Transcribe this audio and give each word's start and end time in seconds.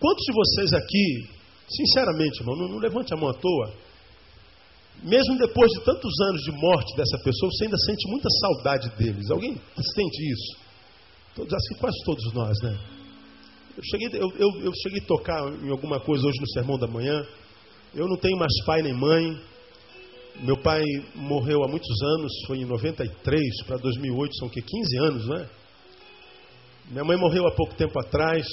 Quantos 0.00 0.24
de 0.24 0.32
vocês 0.32 0.72
aqui, 0.72 1.28
sinceramente, 1.68 2.40
irmão, 2.40 2.56
não, 2.56 2.68
não 2.68 2.78
levante 2.78 3.12
a 3.12 3.16
mão 3.18 3.28
à 3.28 3.34
toa, 3.34 3.74
mesmo 5.02 5.36
depois 5.36 5.70
de 5.72 5.84
tantos 5.84 6.12
anos 6.28 6.42
de 6.42 6.52
morte 6.52 6.96
dessa 6.96 7.18
pessoa, 7.18 7.50
você 7.52 7.64
ainda 7.64 7.76
sente 7.76 8.08
muita 8.08 8.28
saudade 8.40 8.88
deles. 8.96 9.30
Alguém 9.30 9.54
sente 9.94 10.32
isso? 10.32 10.58
Todos, 11.34 11.52
quase 11.78 11.96
todos 12.04 12.32
nós, 12.32 12.56
né? 12.62 12.78
Eu 13.76 13.82
cheguei, 13.84 14.20
eu, 14.20 14.30
eu, 14.38 14.60
eu 14.62 14.72
cheguei 14.82 15.00
a 15.00 15.06
tocar 15.06 15.52
em 15.62 15.70
alguma 15.70 16.00
coisa 16.00 16.26
hoje 16.26 16.40
no 16.40 16.48
sermão 16.48 16.78
da 16.78 16.86
manhã. 16.86 17.24
Eu 17.94 18.08
não 18.08 18.16
tenho 18.16 18.38
mais 18.38 18.52
pai 18.64 18.82
nem 18.82 18.94
mãe. 18.94 19.38
Meu 20.42 20.56
pai 20.56 20.82
morreu 21.14 21.62
há 21.62 21.68
muitos 21.68 22.02
anos, 22.02 22.32
foi 22.46 22.58
em 22.58 22.64
93 22.64 23.62
para 23.66 23.76
2008, 23.76 24.36
são 24.36 24.48
que 24.48 24.62
15 24.62 24.98
anos, 24.98 25.26
né? 25.28 25.48
Minha 26.90 27.04
mãe 27.04 27.16
morreu 27.18 27.46
há 27.46 27.52
pouco 27.52 27.74
tempo 27.74 27.98
atrás 27.98 28.46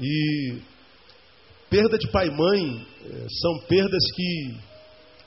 e 0.00 0.58
perda 1.70 1.98
de 1.98 2.10
pai 2.10 2.28
e 2.28 2.30
mãe 2.30 2.86
eh, 3.04 3.26
são 3.40 3.58
perdas 3.66 4.02
que 4.14 4.54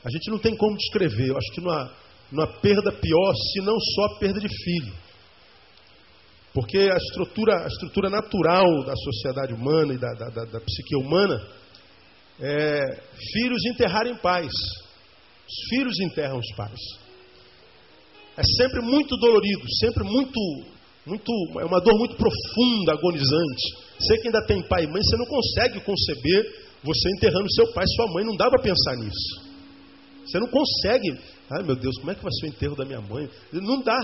a 0.03 0.09
gente 0.09 0.29
não 0.29 0.39
tem 0.39 0.55
como 0.55 0.77
descrever. 0.77 1.29
Eu 1.29 1.37
acho 1.37 1.51
que 1.53 1.61
não 1.61 1.71
há, 1.71 2.47
perda 2.61 2.91
pior, 2.91 3.33
se 3.35 3.59
não 3.61 3.75
só 3.79 4.19
perda 4.19 4.39
de 4.39 4.47
filho. 4.47 4.93
Porque 6.53 6.77
a 6.77 6.97
estrutura, 6.97 7.65
a 7.65 7.67
estrutura 7.67 8.09
natural 8.09 8.65
da 8.85 8.95
sociedade 8.95 9.53
humana 9.53 9.93
e 9.93 9.97
da, 9.97 10.11
da, 10.13 10.29
da, 10.29 10.45
da 10.45 10.59
psique 10.61 10.95
humana 10.95 11.39
é 12.39 12.81
filhos 13.33 13.65
enterrarem 13.65 14.15
pais. 14.17 14.53
Os 15.47 15.69
filhos 15.69 15.99
enterram 15.99 16.39
os 16.39 16.55
pais. 16.55 16.79
É 18.37 18.43
sempre 18.43 18.81
muito 18.81 19.17
dolorido, 19.17 19.63
sempre 19.79 20.03
muito, 20.03 20.39
muito, 21.05 21.31
é 21.59 21.65
uma 21.65 21.81
dor 21.81 21.97
muito 21.97 22.15
profunda, 22.15 22.93
agonizante. 22.93 23.86
Você 23.99 24.17
que 24.19 24.27
ainda 24.27 24.45
tem 24.45 24.61
pai 24.67 24.83
e 24.83 24.87
mãe, 24.87 25.01
você 25.01 25.17
não 25.17 25.25
consegue 25.25 25.79
conceber 25.81 26.67
você 26.83 27.09
enterrando 27.17 27.51
seu 27.53 27.73
pai 27.73 27.83
e 27.83 27.95
sua 27.95 28.13
mãe. 28.13 28.25
Não 28.25 28.35
dá 28.35 28.49
para 28.49 28.61
pensar 28.61 28.95
nisso. 28.95 29.47
Você 30.25 30.39
não 30.39 30.47
consegue. 30.47 31.19
Ai 31.49 31.63
meu 31.63 31.75
Deus, 31.75 31.97
como 31.97 32.11
é 32.11 32.15
que 32.15 32.23
vai 32.23 32.31
ser 32.33 32.45
o 32.45 32.49
enterro 32.49 32.75
da 32.75 32.85
minha 32.85 33.01
mãe? 33.01 33.29
Não 33.51 33.81
dá. 33.81 33.97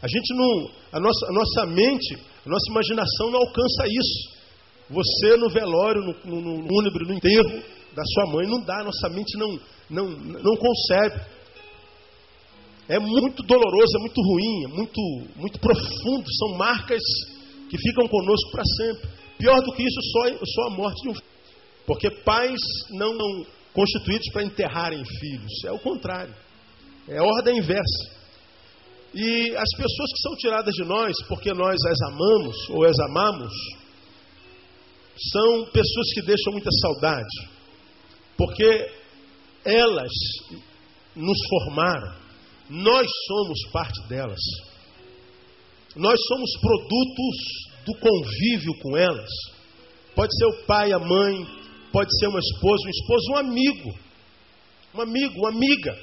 A 0.00 0.08
gente 0.08 0.34
não. 0.34 0.70
A 0.92 1.00
nossa, 1.00 1.26
a 1.26 1.32
nossa 1.32 1.66
mente, 1.66 2.14
a 2.14 2.48
nossa 2.48 2.70
imaginação 2.70 3.30
não 3.30 3.40
alcança 3.40 3.86
isso. 3.86 4.38
Você 4.90 5.36
no 5.36 5.50
velório, 5.50 6.00
no, 6.24 6.40
no, 6.40 6.58
no 6.62 6.82
no 6.82 7.14
enterro 7.14 7.62
da 7.94 8.02
sua 8.14 8.32
mãe, 8.32 8.46
não 8.46 8.60
dá. 8.60 8.80
A 8.80 8.84
nossa 8.84 9.08
mente 9.10 9.36
não, 9.36 9.60
não, 9.90 10.08
não 10.08 10.56
concebe. 10.56 11.20
É 12.88 12.98
muito 12.98 13.42
doloroso, 13.42 13.98
é 13.98 14.00
muito 14.00 14.22
ruim, 14.22 14.64
é 14.64 14.68
muito, 14.68 15.00
muito 15.36 15.58
profundo. 15.58 16.24
São 16.38 16.56
marcas 16.56 17.02
que 17.68 17.78
ficam 17.78 18.06
conosco 18.08 18.50
para 18.50 18.64
sempre. 18.64 19.08
Pior 19.38 19.60
do 19.62 19.72
que 19.72 19.82
isso, 19.82 20.00
só, 20.12 20.44
só 20.44 20.66
a 20.68 20.70
morte 20.70 21.02
de 21.02 21.08
um 21.10 21.14
filho. 21.14 21.26
Porque 21.86 22.10
pais 22.10 22.60
não, 22.90 23.14
não 23.14 23.46
constituídos 23.72 24.28
para 24.32 24.42
enterrarem 24.42 25.02
filhos. 25.04 25.64
É 25.64 25.72
o 25.72 25.78
contrário. 25.78 26.34
É 27.06 27.18
a 27.18 27.24
ordem 27.24 27.58
inversa. 27.58 28.18
E 29.14 29.56
as 29.56 29.70
pessoas 29.70 30.12
que 30.12 30.22
são 30.22 30.36
tiradas 30.36 30.74
de 30.74 30.84
nós 30.84 31.14
porque 31.28 31.52
nós 31.54 31.76
as 31.86 32.12
amamos 32.12 32.56
ou 32.70 32.84
as 32.84 32.98
amamos, 32.98 33.52
são 35.32 35.64
pessoas 35.66 36.12
que 36.14 36.22
deixam 36.22 36.52
muita 36.52 36.70
saudade. 36.82 37.48
Porque 38.36 38.90
elas 39.64 40.12
nos 41.16 41.38
formaram, 41.48 42.14
nós 42.70 43.10
somos 43.26 43.58
parte 43.72 44.08
delas. 44.08 44.40
Nós 45.96 46.18
somos 46.28 46.50
produtos 46.60 47.36
do 47.86 47.94
convívio 47.98 48.74
com 48.82 48.96
elas. 48.96 49.30
Pode 50.14 50.36
ser 50.36 50.46
o 50.46 50.66
pai, 50.66 50.92
a 50.92 50.98
mãe, 50.98 51.46
Pode 51.92 52.10
ser 52.18 52.28
uma 52.28 52.38
esposa, 52.38 52.86
um 52.86 52.90
esposo, 52.90 53.32
um 53.32 53.36
amigo. 53.36 53.98
Um 54.94 55.00
amigo, 55.00 55.34
uma 55.38 55.48
amiga. 55.48 55.98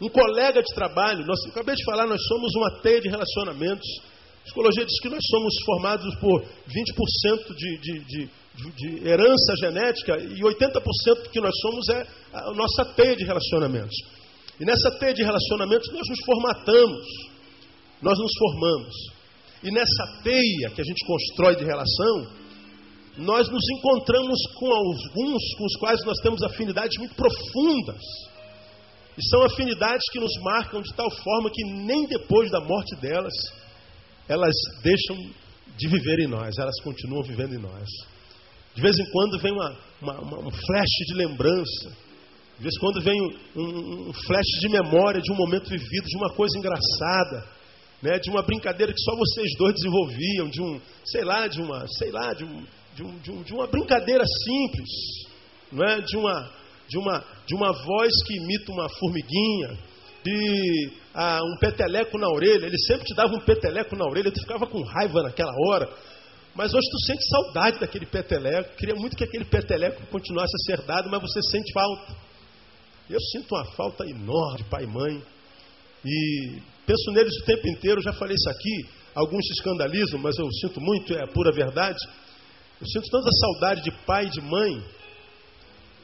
Um 0.00 0.08
colega 0.08 0.62
de 0.62 0.74
trabalho. 0.74 1.24
Nós, 1.24 1.38
eu 1.44 1.50
acabei 1.50 1.74
de 1.74 1.84
falar, 1.84 2.06
nós 2.06 2.20
somos 2.26 2.54
uma 2.56 2.80
teia 2.82 3.00
de 3.00 3.08
relacionamentos. 3.08 3.86
A 4.40 4.44
psicologia 4.44 4.84
diz 4.84 5.00
que 5.00 5.08
nós 5.08 5.24
somos 5.30 5.54
formados 5.64 6.14
por 6.16 6.42
20% 6.42 7.54
de, 7.54 7.78
de, 7.78 8.04
de, 8.04 8.28
de, 8.76 9.08
herança 9.08 9.54
genética 9.60 10.18
e 10.18 10.40
80% 10.40 11.22
do 11.24 11.30
que 11.30 11.40
nós 11.40 11.54
somos 11.60 11.88
é 11.88 12.06
a 12.32 12.52
nossa 12.52 12.84
teia 12.94 13.16
de 13.16 13.24
relacionamentos. 13.24 13.96
E 14.60 14.64
nessa 14.64 14.90
teia 14.98 15.14
de 15.14 15.22
relacionamentos 15.22 15.88
nós 15.92 16.08
nos 16.08 16.18
formatamos, 16.24 17.06
nós 18.02 18.18
nos 18.18 18.32
formamos. 18.38 18.94
E 19.62 19.70
nessa 19.70 20.22
teia 20.22 20.70
que 20.70 20.80
a 20.80 20.84
gente 20.84 21.06
constrói 21.06 21.56
de 21.56 21.64
relação, 21.64 22.26
nós 23.18 23.48
nos 23.48 23.64
encontramos 23.78 24.38
com 24.58 24.70
alguns 24.70 25.54
com 25.56 25.64
os 25.64 25.76
quais 25.78 26.04
nós 26.04 26.18
temos 26.18 26.42
afinidades 26.42 26.98
muito 26.98 27.14
profundas. 27.14 28.02
E 29.16 29.28
são 29.30 29.42
afinidades 29.42 30.04
que 30.12 30.20
nos 30.20 30.32
marcam 30.42 30.82
de 30.82 30.92
tal 30.94 31.10
forma 31.10 31.50
que 31.50 31.64
nem 31.64 32.06
depois 32.06 32.50
da 32.50 32.60
morte 32.60 32.94
delas, 32.96 33.32
elas 34.28 34.54
deixam 34.82 35.16
de 35.76 35.88
viver 35.88 36.20
em 36.20 36.26
nós, 36.26 36.56
elas 36.58 36.78
continuam 36.82 37.22
vivendo 37.22 37.54
em 37.54 37.60
nós. 37.60 37.88
De 38.74 38.82
vez 38.82 38.98
em 38.98 39.10
quando 39.10 39.38
vem 39.38 39.52
uma, 39.52 39.78
uma, 40.02 40.20
uma, 40.20 40.38
um 40.40 40.50
flash 40.50 40.90
de 41.08 41.14
lembrança, 41.14 41.96
de 42.58 42.62
vez 42.62 42.74
em 42.74 42.80
quando 42.80 43.00
vem 43.00 43.18
um, 43.56 44.08
um 44.10 44.12
flash 44.12 44.46
de 44.60 44.68
memória 44.68 45.20
de 45.20 45.32
um 45.32 45.36
momento 45.36 45.70
vivido, 45.70 46.06
de 46.06 46.16
uma 46.16 46.34
coisa 46.34 46.58
engraçada, 46.58 47.55
né, 48.06 48.20
de 48.20 48.30
uma 48.30 48.40
brincadeira 48.40 48.92
que 48.92 49.00
só 49.00 49.16
vocês 49.16 49.50
dois 49.58 49.74
desenvolviam, 49.74 50.48
de 50.48 50.62
um, 50.62 50.80
sei 51.04 51.24
lá, 51.24 51.48
de 51.48 51.60
uma, 51.60 51.88
sei 51.88 52.12
lá, 52.12 52.32
de 52.32 52.44
um, 52.44 52.64
de, 52.94 53.02
um, 53.02 53.18
de, 53.18 53.32
um, 53.32 53.42
de 53.42 53.52
uma 53.52 53.66
brincadeira 53.66 54.22
simples, 54.24 54.90
não 55.72 55.84
é? 55.84 56.00
de, 56.00 56.16
uma, 56.16 56.52
de, 56.88 56.98
uma, 56.98 57.24
de 57.44 57.54
uma 57.56 57.72
voz 57.72 58.12
que 58.24 58.36
imita 58.36 58.70
uma 58.70 58.88
formiguinha, 58.88 59.76
de 60.24 60.92
ah, 61.12 61.40
um 61.42 61.58
peteleco 61.58 62.16
na 62.16 62.28
orelha. 62.28 62.66
Ele 62.66 62.78
sempre 62.78 63.06
te 63.06 63.14
dava 63.14 63.34
um 63.34 63.40
peteleco 63.40 63.96
na 63.96 64.04
orelha, 64.04 64.30
tu 64.30 64.40
ficava 64.40 64.68
com 64.68 64.82
raiva 64.82 65.24
naquela 65.24 65.52
hora. 65.66 65.88
Mas 66.54 66.72
hoje 66.74 66.88
tu 66.88 67.06
sente 67.06 67.24
saudade 67.28 67.80
daquele 67.80 68.06
peteleco. 68.06 68.76
Queria 68.76 68.94
muito 68.94 69.16
que 69.16 69.24
aquele 69.24 69.44
peteleco 69.44 70.06
continuasse 70.06 70.54
a 70.54 70.64
ser 70.64 70.86
dado, 70.86 71.10
mas 71.10 71.20
você 71.20 71.40
sente 71.50 71.72
falta. 71.72 72.16
Eu 73.10 73.20
sinto 73.20 73.52
uma 73.52 73.64
falta 73.72 74.04
enorme 74.04 74.58
de 74.58 74.64
pai 74.64 74.84
e 74.84 74.86
mãe. 74.86 75.22
E 76.04 76.62
penso 76.86 77.10
neles 77.10 77.36
o 77.36 77.44
tempo 77.44 77.68
inteiro. 77.68 78.00
Já 78.00 78.12
falei 78.12 78.36
isso 78.36 78.48
aqui. 78.48 78.86
Alguns 79.14 79.46
se 79.46 79.54
escandalizam, 79.54 80.20
mas 80.20 80.38
eu 80.38 80.46
sinto 80.60 80.80
muito, 80.80 81.14
é 81.14 81.24
a 81.24 81.26
pura 81.26 81.50
verdade. 81.50 81.98
Eu 82.80 82.86
sinto 82.86 83.10
tanta 83.10 83.30
saudade 83.32 83.82
de 83.82 83.90
pai 84.04 84.26
e 84.26 84.30
de 84.30 84.40
mãe, 84.42 84.82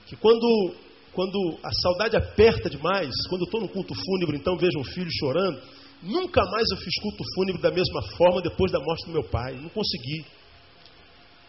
que 0.07 0.17
quando, 0.17 0.75
quando 1.13 1.59
a 1.63 1.71
saudade 1.83 2.17
aperta 2.17 2.71
demais, 2.71 3.15
quando 3.29 3.43
eu 3.43 3.45
estou 3.45 3.61
no 3.61 3.69
culto 3.69 3.95
fúnebre, 3.95 4.39
então 4.39 4.57
vejo 4.57 4.79
um 4.79 4.85
filho 4.85 5.11
chorando, 5.13 5.61
nunca 6.03 6.43
mais 6.51 6.67
eu 6.71 6.79
fiz 6.79 6.95
culto 7.03 7.23
fúnebre 7.35 7.61
da 7.61 7.71
mesma 7.71 8.03
forma 8.17 8.41
depois 8.41 8.73
da 8.73 8.81
morte 8.81 9.05
do 9.05 9.13
meu 9.13 9.25
pai. 9.25 9.55
Não 9.61 9.69
consegui. 9.69 10.25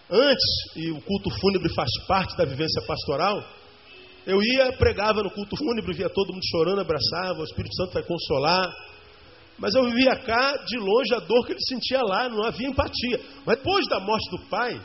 Antes, 0.09 0.75
e 0.75 0.91
o 0.91 1.01
culto 1.01 1.29
fúnebre 1.39 1.73
faz 1.73 1.89
parte 2.05 2.35
da 2.35 2.43
vivência 2.43 2.81
pastoral, 2.81 3.41
eu 4.25 4.41
ia, 4.41 4.71
pregava 4.73 5.21
no 5.21 5.31
culto 5.31 5.55
fúnebre, 5.57 5.93
via 5.93 6.09
todo 6.09 6.33
mundo 6.33 6.43
chorando, 6.49 6.81
abraçava, 6.81 7.41
o 7.41 7.43
Espírito 7.43 7.75
Santo 7.75 7.93
vai 7.93 8.03
consolar. 8.03 8.69
Mas 9.63 9.73
eu 9.75 9.85
vivia 9.85 10.13
cá, 10.17 10.57
de 10.65 10.77
longe, 10.77 11.13
a 11.15 11.19
dor 11.19 11.45
que 11.45 11.53
ele 11.53 11.65
sentia 11.65 12.01
lá, 12.01 12.27
não 12.27 12.43
havia 12.43 12.67
empatia. 12.67 13.17
Mas 13.45 13.55
depois 13.59 13.87
da 13.87 13.97
morte 13.97 14.29
do 14.29 14.49
pai, 14.49 14.77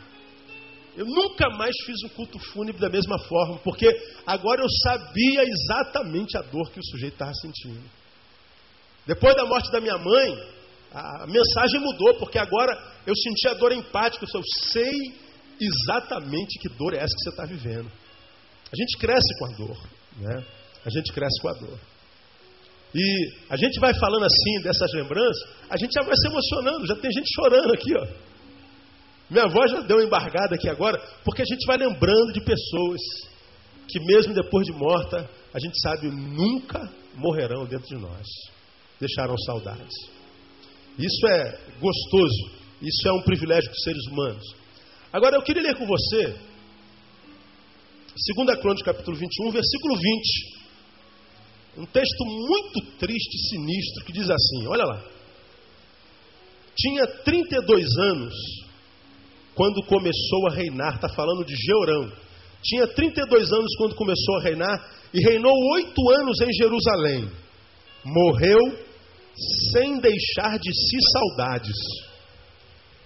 eu 0.97 1.05
nunca 1.05 1.50
mais 1.50 1.75
fiz 1.84 1.97
um 2.05 2.09
culto 2.11 2.39
fúnebre 2.39 2.81
da 2.81 2.89
mesma 2.89 3.19
forma, 3.19 3.59
porque 3.59 3.89
agora 4.25 4.62
eu 4.62 4.69
sabia 4.84 5.43
exatamente 5.43 6.39
a 6.39 6.43
dor 6.43 6.71
que 6.71 6.78
o 6.78 6.84
sujeito 6.84 7.15
estava 7.15 7.34
sentindo. 7.34 7.83
Depois 9.05 9.34
da 9.34 9.47
morte 9.47 9.69
da 9.72 9.81
minha 9.81 9.99
mãe, 9.99 10.49
a 10.93 11.27
mensagem 11.27 11.81
mudou, 11.81 12.15
porque 12.21 12.39
agora 12.39 12.72
eu 13.05 13.16
senti 13.16 13.49
a 13.49 13.55
dor 13.55 13.72
empática. 13.72 14.27
Eu 14.33 14.43
sei 14.71 14.93
exatamente 15.60 16.57
que 16.60 16.69
dor 16.69 16.95
é 16.95 16.98
essa 16.98 17.16
que 17.16 17.22
você 17.24 17.31
está 17.31 17.47
vivendo. 17.47 17.91
A 18.71 18.77
gente 18.77 18.97
cresce 18.97 19.39
com 19.41 19.45
a 19.45 19.57
dor, 19.57 19.89
né? 20.19 20.45
A 20.86 20.91
gente 20.91 21.13
cresce 21.13 21.42
com 21.42 21.48
a 21.48 21.54
dor. 21.54 21.78
E 22.94 23.32
a 23.50 23.56
gente 23.56 23.78
vai 23.80 23.92
falando 23.94 24.24
assim 24.24 24.62
dessas 24.62 24.92
lembranças, 24.94 25.48
a 25.68 25.76
gente 25.76 25.92
já 25.92 26.02
vai 26.02 26.16
se 26.16 26.26
emocionando, 26.26 26.86
já 26.86 26.96
tem 26.96 27.10
gente 27.12 27.28
chorando 27.34 27.72
aqui, 27.72 27.92
ó. 27.96 28.06
Minha 29.30 29.44
avó 29.44 29.66
já 29.68 29.80
deu 29.80 29.98
uma 29.98 30.04
embargada 30.04 30.54
aqui 30.54 30.68
agora, 30.68 30.98
porque 31.22 31.42
a 31.42 31.44
gente 31.44 31.66
vai 31.66 31.76
lembrando 31.76 32.32
de 32.32 32.40
pessoas 32.40 33.00
que, 33.86 34.00
mesmo 34.00 34.32
depois 34.32 34.66
de 34.66 34.72
morta, 34.72 35.28
a 35.52 35.58
gente 35.58 35.78
sabe 35.80 36.10
nunca 36.10 36.90
morrerão 37.14 37.66
dentro 37.66 37.88
de 37.88 37.96
nós. 37.96 38.26
Deixaram 38.98 39.36
saudades. 39.38 39.94
Isso 40.98 41.26
é 41.28 41.60
gostoso. 41.78 42.58
Isso 42.80 43.08
é 43.08 43.12
um 43.12 43.22
privilégio 43.22 43.70
dos 43.70 43.82
seres 43.82 44.06
humanos. 44.06 44.44
Agora 45.12 45.36
eu 45.36 45.42
queria 45.42 45.62
ler 45.62 45.76
com 45.76 45.86
você, 45.86 46.36
2 48.36 48.60
Crônica, 48.60 48.92
capítulo 48.92 49.16
21, 49.16 49.50
versículo 49.50 49.94
20. 49.96 50.58
Um 51.76 51.86
texto 51.86 52.24
muito 52.24 52.98
triste 52.98 53.34
e 53.34 53.48
sinistro 53.50 54.04
que 54.04 54.12
diz 54.12 54.28
assim: 54.28 54.66
olha 54.66 54.84
lá. 54.84 55.04
Tinha 56.76 57.06
32 57.24 57.86
anos 57.98 58.34
quando 59.54 59.82
começou 59.86 60.48
a 60.48 60.54
reinar. 60.54 60.94
Está 60.94 61.09
falando 61.09 61.44
de 61.44 61.54
Georão. 61.56 62.12
Tinha 62.62 62.86
32 62.86 63.53
anos 63.53 63.76
quando 63.76 63.94
começou 63.94 64.36
a 64.36 64.42
reinar 64.42 64.91
e 65.12 65.20
reinou 65.20 65.53
oito 65.74 66.10
anos 66.10 66.41
em 66.41 66.53
Jerusalém. 66.53 67.30
Morreu 68.04 68.86
sem 69.72 69.98
deixar 70.00 70.59
de 70.59 70.72
si 70.72 70.97
saudades. 71.12 71.76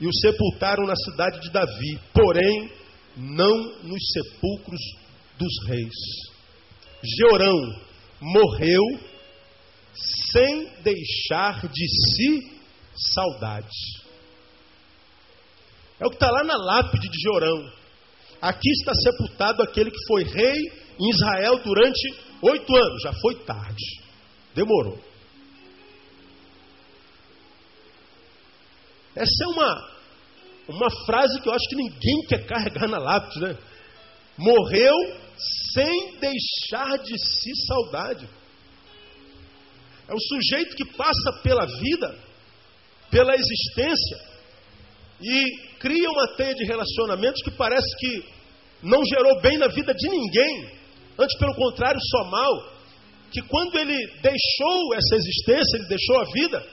E 0.01 0.07
o 0.07 0.13
sepultaram 0.21 0.87
na 0.87 0.97
cidade 0.97 1.41
de 1.41 1.51
Davi, 1.51 1.99
porém 2.13 2.71
não 3.17 3.57
nos 3.83 4.03
sepulcros 4.13 4.81
dos 5.39 5.69
reis. 5.69 5.95
Georão 7.19 7.57
morreu 8.23 8.83
sem 10.33 10.67
deixar 10.83 11.69
de 11.69 11.87
si 11.89 12.61
saudades. 13.15 13.77
É 15.99 16.07
o 16.07 16.09
que 16.09 16.17
está 16.17 16.31
lá 16.31 16.45
na 16.45 16.57
lápide 16.57 17.09
de 17.09 17.19
Georão. 17.21 17.73
Aqui 18.41 18.71
está 18.71 18.93
sepultado 18.95 19.63
aquele 19.63 19.91
que 19.91 20.07
foi 20.07 20.25
rei 20.25 20.57
em 21.01 21.11
Israel 21.11 21.59
durante 21.63 22.15
oito 22.43 22.75
anos. 22.75 23.03
Já 23.03 23.13
foi 23.21 23.35
tarde. 23.45 24.03
Demorou. 24.55 24.99
Essa 29.15 29.45
é 29.45 29.47
uma, 29.49 29.91
uma 30.69 30.91
frase 31.07 31.41
que 31.41 31.49
eu 31.49 31.53
acho 31.53 31.69
que 31.69 31.77
ninguém 31.77 32.27
quer 32.29 32.47
carregar 32.47 32.89
na 32.89 32.99
lápide, 32.99 33.41
né? 33.41 33.59
Morreu 34.39 34.95
sem 35.75 36.17
deixar 36.19 36.99
de 36.99 37.19
si 37.19 37.51
saudade. 37.67 38.29
É 40.09 40.15
o 40.15 40.21
sujeito 40.21 40.77
que 40.77 40.85
passa 40.97 41.41
pela 41.43 41.67
vida, 41.67 42.19
pela 43.11 43.35
existência, 43.35 44.33
e 45.21 45.77
cria 45.79 46.11
uma 46.11 46.37
teia 46.37 46.55
de 46.55 46.65
relacionamentos 46.65 47.43
que 47.43 47.51
parece 47.53 47.97
que 47.99 48.25
não 48.83 49.05
gerou 49.05 49.41
bem 49.41 49.59
na 49.59 49.69
vida 49.69 49.95
de 49.95 50.09
ninguém, 50.09 50.71
antes 51.19 51.39
pelo 51.39 51.55
contrário, 51.55 52.01
só 52.01 52.25
mal. 52.25 52.73
Que 53.31 53.41
quando 53.43 53.79
ele 53.79 53.97
deixou 54.21 54.95
essa 54.95 55.17
existência, 55.17 55.79
ele 55.79 55.89
deixou 55.89 56.21
a 56.21 56.25
vida, 56.33 56.67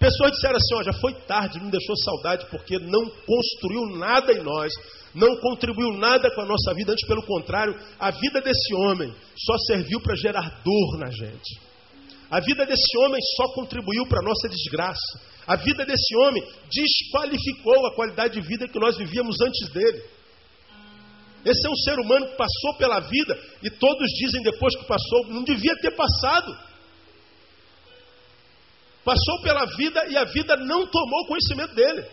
pessoas 0.00 0.32
disseram 0.32 0.56
assim: 0.56 0.74
ó, 0.74 0.82
já 0.82 0.92
foi 0.94 1.14
tarde, 1.26 1.60
não 1.60 1.70
deixou 1.70 1.96
saudade, 1.96 2.46
porque 2.50 2.78
não 2.78 3.08
construiu 3.26 3.98
nada 3.98 4.32
em 4.32 4.42
nós, 4.42 4.72
não 5.14 5.36
contribuiu 5.36 5.92
nada 5.98 6.30
com 6.34 6.42
a 6.42 6.46
nossa 6.46 6.72
vida, 6.74 6.92
antes 6.92 7.06
pelo 7.06 7.22
contrário, 7.24 7.74
a 7.98 8.10
vida 8.10 8.40
desse 8.40 8.74
homem 8.74 9.12
só 9.36 9.56
serviu 9.66 10.00
para 10.00 10.14
gerar 10.16 10.62
dor 10.62 10.98
na 10.98 11.10
gente. 11.10 11.60
A 12.30 12.38
vida 12.38 12.64
desse 12.64 12.96
homem 12.98 13.20
só 13.36 13.52
contribuiu 13.54 14.06
para 14.06 14.20
a 14.20 14.24
nossa 14.24 14.48
desgraça. 14.48 15.20
A 15.46 15.56
vida 15.56 15.84
desse 15.84 16.16
homem 16.16 16.42
desqualificou 16.70 17.86
a 17.86 17.94
qualidade 17.94 18.40
de 18.40 18.46
vida 18.46 18.68
que 18.68 18.78
nós 18.78 18.96
vivíamos 18.96 19.36
antes 19.40 19.68
dele. 19.72 20.04
Esse 21.44 21.66
é 21.66 21.70
um 21.70 21.76
ser 21.76 21.98
humano 21.98 22.28
que 22.28 22.36
passou 22.36 22.74
pela 22.78 23.00
vida 23.00 23.36
e 23.62 23.70
todos 23.70 24.08
dizem 24.12 24.42
depois 24.42 24.76
que 24.76 24.84
passou, 24.84 25.26
não 25.28 25.42
devia 25.42 25.74
ter 25.76 25.90
passado. 25.96 26.56
Passou 29.04 29.40
pela 29.42 29.64
vida 29.64 30.06
e 30.08 30.16
a 30.16 30.24
vida 30.24 30.56
não 30.56 30.86
tomou 30.86 31.26
conhecimento 31.26 31.74
dele. 31.74 32.06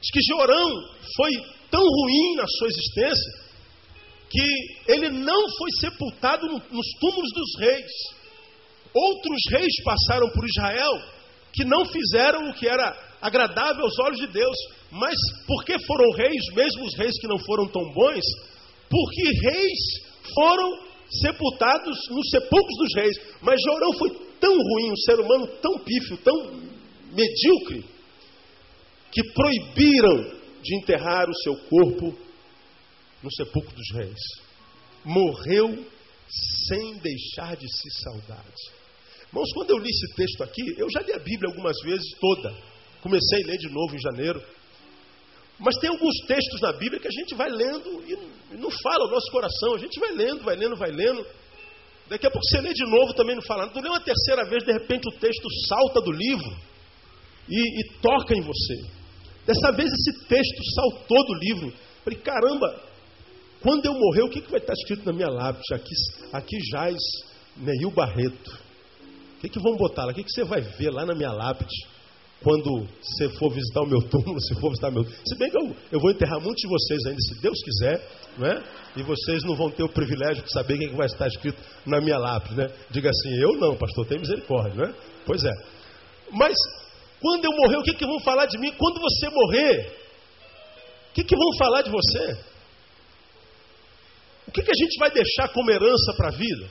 Diz 0.00 0.10
que 0.12 0.20
Jorão 0.28 0.70
foi 1.16 1.30
tão 1.70 1.82
ruim 1.82 2.36
na 2.36 2.46
sua 2.46 2.68
existência 2.68 3.46
que 4.28 4.92
ele 4.92 5.10
não 5.10 5.48
foi 5.56 5.70
sepultado 5.80 6.46
nos 6.48 6.86
túmulos 7.00 7.30
dos 7.32 7.60
reis. 7.60 7.92
Outros 8.92 9.40
reis 9.50 9.72
passaram 9.84 10.28
por 10.30 10.44
Israel 10.44 11.16
que 11.52 11.64
não 11.64 11.84
fizeram 11.86 12.50
o 12.50 12.54
que 12.54 12.68
era 12.68 12.94
agradável 13.20 13.84
aos 13.84 13.98
olhos 14.00 14.18
de 14.18 14.26
Deus. 14.26 14.56
Mas 14.90 15.16
por 15.46 15.64
que 15.64 15.78
foram 15.86 16.10
reis, 16.12 16.42
mesmo 16.54 16.84
os 16.84 16.94
reis 16.96 17.18
que 17.20 17.26
não 17.26 17.38
foram 17.38 17.66
tão 17.68 17.82
bons? 17.92 18.24
Porque 18.90 19.22
reis 19.50 19.78
foram 20.34 20.86
sepultados 21.08 21.98
nos 22.10 22.28
sepulcros 22.30 22.76
dos 22.78 22.94
reis. 22.94 23.16
Mas 23.40 23.60
Jorão 23.62 23.92
foi 23.94 24.10
tão 24.40 24.52
ruim, 24.52 24.92
um 24.92 24.96
ser 24.96 25.20
humano 25.20 25.46
tão 25.62 25.78
pífio, 25.78 26.18
tão 26.18 26.52
medíocre, 27.12 27.84
que 29.16 29.32
proibiram 29.32 30.30
de 30.62 30.76
enterrar 30.76 31.26
o 31.26 31.34
seu 31.36 31.56
corpo 31.70 32.14
no 33.22 33.32
sepulcro 33.32 33.74
dos 33.74 33.90
reis. 33.94 34.20
Morreu 35.02 35.86
sem 36.68 36.98
deixar 36.98 37.56
de 37.56 37.66
si 37.66 37.90
saudade. 38.02 38.60
Irmãos, 39.28 39.50
quando 39.54 39.70
eu 39.70 39.78
li 39.78 39.88
esse 39.88 40.14
texto 40.14 40.42
aqui, 40.42 40.62
eu 40.76 40.86
já 40.90 41.00
li 41.00 41.14
a 41.14 41.18
Bíblia 41.18 41.50
algumas 41.50 41.80
vezes, 41.82 42.06
toda. 42.20 42.54
Comecei 43.00 43.42
a 43.42 43.46
ler 43.46 43.56
de 43.56 43.70
novo 43.70 43.96
em 43.96 43.98
janeiro. 43.98 44.42
Mas 45.60 45.78
tem 45.78 45.88
alguns 45.88 46.14
textos 46.26 46.60
na 46.60 46.74
Bíblia 46.74 47.00
que 47.00 47.08
a 47.08 47.10
gente 47.10 47.34
vai 47.34 47.48
lendo 47.48 48.04
e 48.06 48.58
não 48.58 48.70
fala 48.70 49.06
o 49.06 49.10
nosso 49.10 49.30
coração. 49.32 49.76
A 49.76 49.78
gente 49.78 49.98
vai 49.98 50.12
lendo, 50.12 50.44
vai 50.44 50.56
lendo, 50.56 50.76
vai 50.76 50.90
lendo. 50.90 51.26
Daqui 52.10 52.26
a 52.26 52.30
pouco 52.30 52.46
você 52.46 52.60
lê 52.60 52.74
de 52.74 52.84
novo 52.84 53.14
também 53.14 53.34
não 53.34 53.42
fala. 53.42 53.66
Tu 53.68 53.80
lê 53.80 53.88
uma 53.88 54.00
terceira 54.00 54.44
vez, 54.44 54.62
de 54.62 54.72
repente 54.72 55.08
o 55.08 55.18
texto 55.18 55.48
salta 55.68 56.02
do 56.02 56.12
livro 56.12 56.54
e, 57.48 57.80
e 57.80 57.92
toca 58.02 58.34
em 58.36 58.42
você. 58.42 58.95
Dessa 59.46 59.72
vez 59.72 59.90
esse 59.92 60.26
texto 60.26 60.64
saltou 60.74 61.24
do 61.26 61.34
livro. 61.34 61.72
Falei, 62.04 62.18
caramba, 62.18 62.82
quando 63.60 63.86
eu 63.86 63.94
morrer, 63.94 64.22
o 64.22 64.28
que, 64.28 64.40
que 64.40 64.50
vai 64.50 64.60
estar 64.60 64.72
escrito 64.74 65.06
na 65.06 65.12
minha 65.12 65.28
lápide? 65.28 65.72
Aqui, 65.72 65.94
aqui 66.32 66.56
jaz 66.70 66.96
Neil 67.56 67.90
Barreto. 67.90 68.66
O 69.36 69.40
que, 69.40 69.48
que 69.48 69.60
vão 69.60 69.76
botar 69.76 70.04
lá? 70.04 70.12
O 70.12 70.14
que, 70.14 70.24
que 70.24 70.30
você 70.30 70.44
vai 70.44 70.60
ver 70.60 70.90
lá 70.90 71.06
na 71.06 71.14
minha 71.14 71.32
lápide 71.32 71.74
quando 72.42 72.86
você 73.00 73.28
for 73.38 73.50
visitar 73.50 73.80
o 73.82 73.86
meu 73.86 74.02
túmulo, 74.02 74.40
se 74.44 74.54
for 74.60 74.68
visitar 74.68 74.90
meu 74.90 75.04
Se 75.04 75.36
bem 75.38 75.50
que 75.50 75.58
eu, 75.58 75.76
eu 75.92 76.00
vou 76.00 76.10
enterrar 76.10 76.40
muitos 76.40 76.60
de 76.60 76.68
vocês 76.68 77.06
ainda, 77.06 77.20
se 77.20 77.40
Deus 77.40 77.58
quiser, 77.62 78.08
não 78.38 78.46
é? 78.46 78.62
E 78.96 79.02
vocês 79.02 79.42
não 79.44 79.56
vão 79.56 79.70
ter 79.70 79.82
o 79.82 79.88
privilégio 79.88 80.44
de 80.44 80.52
saber 80.52 80.74
o 80.74 80.78
que, 80.78 80.88
que 80.88 80.96
vai 80.96 81.06
estar 81.06 81.26
escrito 81.26 81.58
na 81.84 82.00
minha 82.00 82.18
lápide, 82.18 82.56
né? 82.56 82.68
Diga 82.90 83.10
assim, 83.10 83.34
eu 83.40 83.54
não, 83.54 83.76
pastor, 83.76 84.06
tem 84.06 84.18
misericórdia, 84.18 84.74
não 84.74 84.84
é? 84.84 84.94
Pois 85.24 85.44
é. 85.44 85.52
Mas 86.30 86.54
quando 87.20 87.44
eu 87.44 87.52
morrer, 87.52 87.76
o 87.78 87.82
que, 87.82 87.94
que 87.94 88.06
vão 88.06 88.20
falar 88.20 88.46
de 88.46 88.58
mim? 88.58 88.72
Quando 88.76 89.00
você 89.00 89.28
morrer, 89.30 89.88
o 91.10 91.14
que, 91.14 91.24
que 91.24 91.36
vão 91.36 91.56
falar 91.58 91.82
de 91.82 91.90
você? 91.90 92.38
O 94.46 94.50
que, 94.52 94.62
que 94.62 94.70
a 94.70 94.78
gente 94.78 94.98
vai 94.98 95.10
deixar 95.10 95.48
como 95.48 95.70
herança 95.70 96.12
para 96.16 96.28
a 96.28 96.32
vida? 96.32 96.68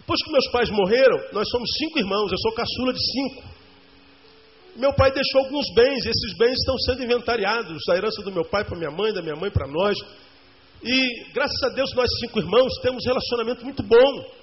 Depois 0.00 0.24
que 0.24 0.32
meus 0.32 0.50
pais 0.50 0.70
morreram, 0.70 1.18
nós 1.32 1.48
somos 1.48 1.70
cinco 1.78 1.98
irmãos, 1.98 2.32
eu 2.32 2.38
sou 2.38 2.52
caçula 2.52 2.92
de 2.92 3.12
cinco. 3.12 3.60
Meu 4.76 4.92
pai 4.92 5.12
deixou 5.12 5.42
alguns 5.42 5.66
bens, 5.74 6.04
esses 6.06 6.36
bens 6.36 6.58
estão 6.58 6.76
sendo 6.78 7.04
inventariados, 7.04 7.88
a 7.88 7.96
herança 7.96 8.22
do 8.22 8.32
meu 8.32 8.44
pai 8.44 8.64
para 8.64 8.76
minha 8.76 8.90
mãe, 8.90 9.12
da 9.12 9.22
minha 9.22 9.36
mãe 9.36 9.50
para 9.50 9.68
nós. 9.68 9.96
E 10.82 11.30
graças 11.32 11.62
a 11.62 11.68
Deus, 11.68 11.92
nós 11.94 12.08
cinco 12.18 12.40
irmãos 12.40 12.72
temos 12.82 13.04
um 13.04 13.08
relacionamento 13.08 13.64
muito 13.64 13.82
bom. 13.82 14.39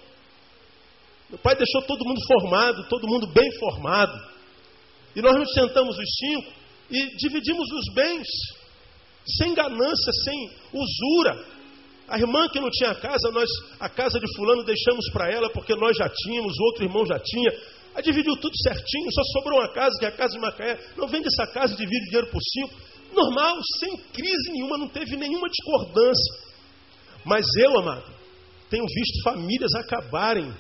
Meu 1.30 1.40
pai 1.40 1.56
deixou 1.56 1.82
todo 1.82 2.06
mundo 2.06 2.20
formado, 2.26 2.88
todo 2.88 3.08
mundo 3.08 3.28
bem 3.28 3.52
formado. 3.60 4.18
E 5.16 5.22
nós 5.22 5.36
nos 5.36 5.52
sentamos 5.52 5.98
os 5.98 6.10
cinco 6.20 6.54
e 6.90 7.18
dividimos 7.18 7.68
os 7.72 7.94
bens, 7.94 8.28
sem 9.38 9.54
ganância, 9.54 10.12
sem 10.24 10.52
usura. 10.74 11.46
A 12.08 12.18
irmã 12.18 12.48
que 12.48 12.60
não 12.60 12.70
tinha 12.70 12.96
casa, 12.96 13.30
nós 13.32 13.50
a 13.80 13.90
casa 13.90 14.20
de 14.20 14.36
fulano 14.36 14.64
deixamos 14.64 15.10
para 15.12 15.30
ela 15.30 15.50
porque 15.50 15.76
nós 15.76 15.98
já 15.98 16.08
tínhamos, 16.08 16.58
o 16.58 16.64
outro 16.64 16.86
irmão 16.86 17.06
já 17.06 17.20
tinha. 17.20 17.52
Aí 17.94 18.04
dividiu 18.04 18.38
tudo 18.38 18.56
certinho, 18.64 19.12
só 19.12 19.24
sobrou 19.34 19.60
uma 19.60 19.74
casa, 19.74 19.98
que 20.00 20.06
é 20.06 20.10
a 20.10 20.12
casa 20.12 20.34
de 20.34 20.40
Macaé. 20.40 20.80
Não 20.96 21.08
vende 21.08 21.28
essa 21.28 21.52
casa 21.52 21.74
e 21.74 21.78
divide 21.78 22.06
dinheiro 22.06 22.28
por 22.28 22.40
cinco. 22.42 22.76
Normal, 23.12 23.58
sem 23.80 23.98
crise 24.14 24.52
nenhuma, 24.52 24.78
não 24.78 24.88
teve 24.88 25.18
nenhuma 25.18 25.48
discordância. 25.50 26.36
Mas 27.26 27.46
eu, 27.58 27.80
amado, 27.80 28.06
tenho 28.70 28.86
visto 28.86 29.24
famílias 29.24 29.74
acabarem, 29.76 30.54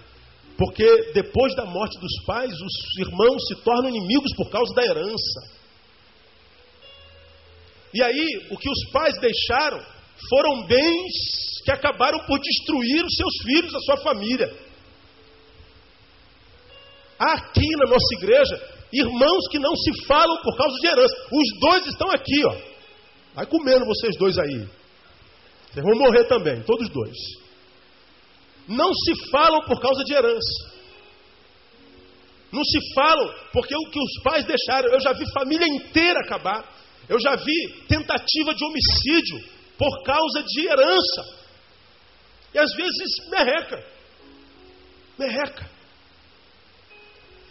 porque 0.58 1.12
depois 1.14 1.56
da 1.56 1.66
morte 1.66 2.00
dos 2.00 2.26
pais, 2.26 2.52
os 2.52 3.00
irmãos 3.00 3.48
se 3.48 3.64
tornam 3.64 3.90
inimigos 3.90 4.34
por 4.36 4.50
causa 4.50 4.74
da 4.74 4.84
herança. 4.84 5.58
E 7.94 8.02
aí, 8.02 8.48
o 8.50 8.58
que 8.58 8.70
os 8.70 8.92
pais 8.92 9.18
deixaram 9.20 9.80
foram 10.30 10.66
bens 10.66 11.14
que 11.64 11.72
acabaram 11.72 12.20
por 12.26 12.40
destruir 12.40 13.06
os 13.06 13.16
seus 13.16 13.38
filhos, 13.44 13.76
a 13.76 13.80
sua 13.82 13.98
família. 13.98 14.52
Aqui 17.20 17.68
na 17.78 17.92
nossa 17.92 18.16
igreja, 18.16 18.78
irmãos 18.92 19.48
que 19.52 19.60
não 19.60 19.76
se 19.76 20.06
falam 20.06 20.42
por 20.42 20.58
causa 20.58 20.76
de 20.80 20.88
herança. 20.88 21.16
Os 21.32 21.60
dois 21.60 21.86
estão 21.88 22.10
aqui, 22.12 22.46
ó. 22.46 22.58
Vai 23.36 23.46
comendo 23.46 23.86
vocês 23.86 24.18
dois 24.18 24.38
aí. 24.40 24.68
Vocês 25.72 25.86
vão 25.86 25.98
morrer 25.98 26.24
também, 26.26 26.62
todos 26.64 26.90
dois. 26.90 27.47
Não 28.68 28.94
se 28.94 29.30
falam 29.30 29.62
por 29.66 29.80
causa 29.80 30.04
de 30.04 30.14
herança. 30.14 30.78
Não 32.52 32.64
se 32.64 32.94
falam 32.94 33.34
porque 33.52 33.76
o 33.76 33.90
que 33.90 34.00
os 34.00 34.24
pais 34.24 34.46
deixaram. 34.46 34.90
Eu 34.90 35.00
já 35.00 35.14
vi 35.14 35.30
família 35.32 35.68
inteira 35.68 36.20
acabar. 36.22 36.66
Eu 37.08 37.20
já 37.20 37.36
vi 37.36 37.86
tentativa 37.88 38.54
de 38.54 38.66
homicídio 38.66 39.44
por 39.78 40.04
causa 40.04 40.44
de 40.44 40.68
herança. 40.68 41.48
E 42.54 42.60
às 42.60 42.74
vezes 42.74 43.30
merreca. 43.30 43.84
Merreca. 45.18 45.70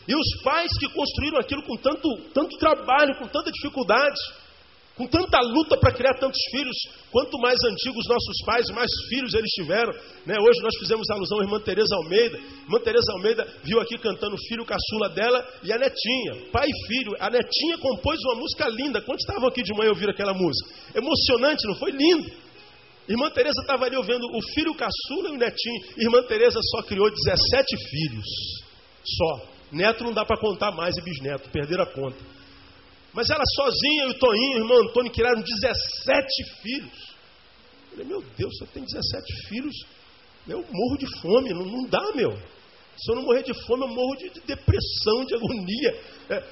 E 0.08 0.14
os 0.14 0.42
pais 0.42 0.70
que 0.78 0.88
construíram 0.90 1.38
aquilo 1.38 1.62
com 1.64 1.76
tanto, 1.76 2.08
tanto 2.32 2.56
trabalho, 2.58 3.16
com 3.18 3.26
tanta 3.26 3.50
dificuldade, 3.50 4.20
com 4.96 5.06
tanta 5.06 5.38
luta 5.42 5.76
para 5.76 5.92
criar 5.92 6.14
tantos 6.14 6.40
filhos, 6.50 6.76
quanto 7.12 7.38
mais 7.38 7.58
antigos 7.70 8.08
nossos 8.08 8.38
pais, 8.46 8.66
mais 8.70 8.90
filhos 9.10 9.34
eles 9.34 9.50
tiveram. 9.50 9.92
Né? 10.24 10.36
Hoje 10.40 10.62
nós 10.62 10.74
fizemos 10.78 11.08
alusão 11.10 11.38
à 11.40 11.42
irmã 11.42 11.60
Tereza 11.60 11.94
Almeida. 11.96 12.38
Irmã 12.38 12.78
Tereza 12.80 13.12
Almeida 13.12 13.46
viu 13.62 13.78
aqui 13.78 13.98
cantando 13.98 14.34
o 14.34 14.38
filho 14.48 14.64
caçula 14.64 15.10
dela 15.10 15.46
e 15.62 15.70
a 15.70 15.76
netinha, 15.76 16.50
pai 16.50 16.66
e 16.66 16.86
filho. 16.86 17.12
A 17.20 17.28
netinha 17.28 17.76
compôs 17.76 18.18
uma 18.24 18.36
música 18.36 18.68
linda. 18.68 19.02
Quantos 19.02 19.22
estavam 19.22 19.48
aqui 19.48 19.62
de 19.62 19.74
manhã 19.74 19.90
ouvindo 19.90 20.10
aquela 20.10 20.32
música? 20.32 20.70
Emocionante, 20.94 21.66
não 21.66 21.74
foi? 21.74 21.90
Lindo. 21.90 22.30
Irmã 23.06 23.30
Tereza 23.30 23.60
estava 23.60 23.84
ali 23.84 23.96
ouvindo 23.96 24.24
o 24.32 24.42
filho 24.54 24.74
caçula 24.74 25.28
e 25.28 25.32
o 25.32 25.36
netinho. 25.36 25.82
Irmã 25.98 26.22
Tereza 26.22 26.58
só 26.70 26.82
criou 26.82 27.10
17 27.10 27.76
filhos. 27.90 28.26
Só. 29.04 29.56
Neto 29.70 30.04
não 30.04 30.12
dá 30.12 30.24
para 30.24 30.40
contar 30.40 30.72
mais 30.72 30.96
e 30.96 31.02
bisneto, 31.02 31.50
perderam 31.50 31.84
a 31.84 31.86
conta. 31.86 32.35
Mas 33.16 33.30
ela 33.30 33.44
sozinha 33.54 34.04
e 34.04 34.10
o 34.10 34.18
Toninho, 34.18 34.58
o 34.58 34.60
irmão 34.60 34.78
Antônio, 34.82 35.10
criaram 35.10 35.40
17 35.40 36.26
filhos. 36.60 37.16
Eu 37.84 37.90
falei, 37.90 38.04
meu 38.04 38.20
Deus, 38.36 38.58
você 38.58 38.66
tem 38.66 38.84
17 38.84 39.48
filhos, 39.48 39.74
eu 40.46 40.58
morro 40.58 40.98
de 40.98 41.06
fome, 41.22 41.48
não, 41.48 41.64
não 41.64 41.88
dá, 41.88 42.12
meu. 42.14 42.36
Se 42.36 43.10
eu 43.10 43.16
não 43.16 43.22
morrer 43.22 43.42
de 43.42 43.54
fome, 43.64 43.84
eu 43.84 43.88
morro 43.88 44.16
de, 44.16 44.28
de 44.28 44.40
depressão, 44.40 45.24
de 45.24 45.34
agonia. 45.34 46.00
É, 46.28 46.44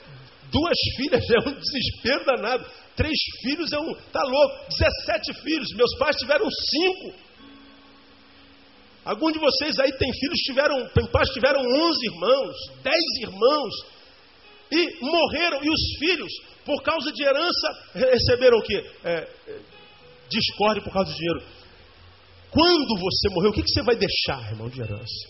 duas 0.50 0.78
filhas 0.96 1.22
é 1.28 1.48
um 1.50 1.52
desespero 1.52 2.24
danado. 2.24 2.66
Três 2.96 3.18
filhos 3.42 3.70
é 3.70 3.78
um. 3.78 3.94
Tá 4.10 4.22
louco? 4.22 4.70
17 4.70 5.34
filhos. 5.42 5.68
Meus 5.76 5.94
pais 5.98 6.16
tiveram 6.16 6.48
cinco. 6.50 7.14
Alguns 9.04 9.34
de 9.34 9.38
vocês 9.38 9.78
aí 9.80 9.92
tem 9.98 10.10
filhos, 10.14 10.38
tiveram, 10.38 10.88
tem 10.94 11.06
pais 11.08 11.28
tiveram 11.28 11.60
11 11.60 12.06
irmãos, 12.06 12.56
10 12.82 12.96
irmãos. 13.20 13.74
E 14.72 15.04
morreram. 15.04 15.62
E 15.62 15.68
os 15.68 15.98
filhos 15.98 16.53
por 16.64 16.82
causa 16.82 17.12
de 17.12 17.22
herança, 17.22 17.68
receberam 17.94 18.58
o 18.58 18.62
quê? 18.62 18.90
É, 19.04 19.28
é, 19.48 19.60
por 20.82 20.92
causa 20.92 21.10
do 21.10 21.16
dinheiro. 21.16 21.42
Quando 22.50 23.00
você 23.00 23.28
morrer, 23.30 23.48
o 23.48 23.52
que, 23.52 23.62
que 23.62 23.70
você 23.70 23.82
vai 23.82 23.96
deixar, 23.96 24.50
irmão, 24.50 24.68
de 24.68 24.80
herança? 24.80 25.28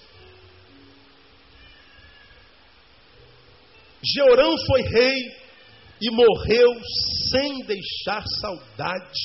Georão 4.05 4.57
foi 4.59 4.83
rei 4.83 5.17
e 6.01 6.11
morreu 6.11 6.81
sem 7.31 7.65
deixar 7.65 8.23
saudade. 8.41 9.21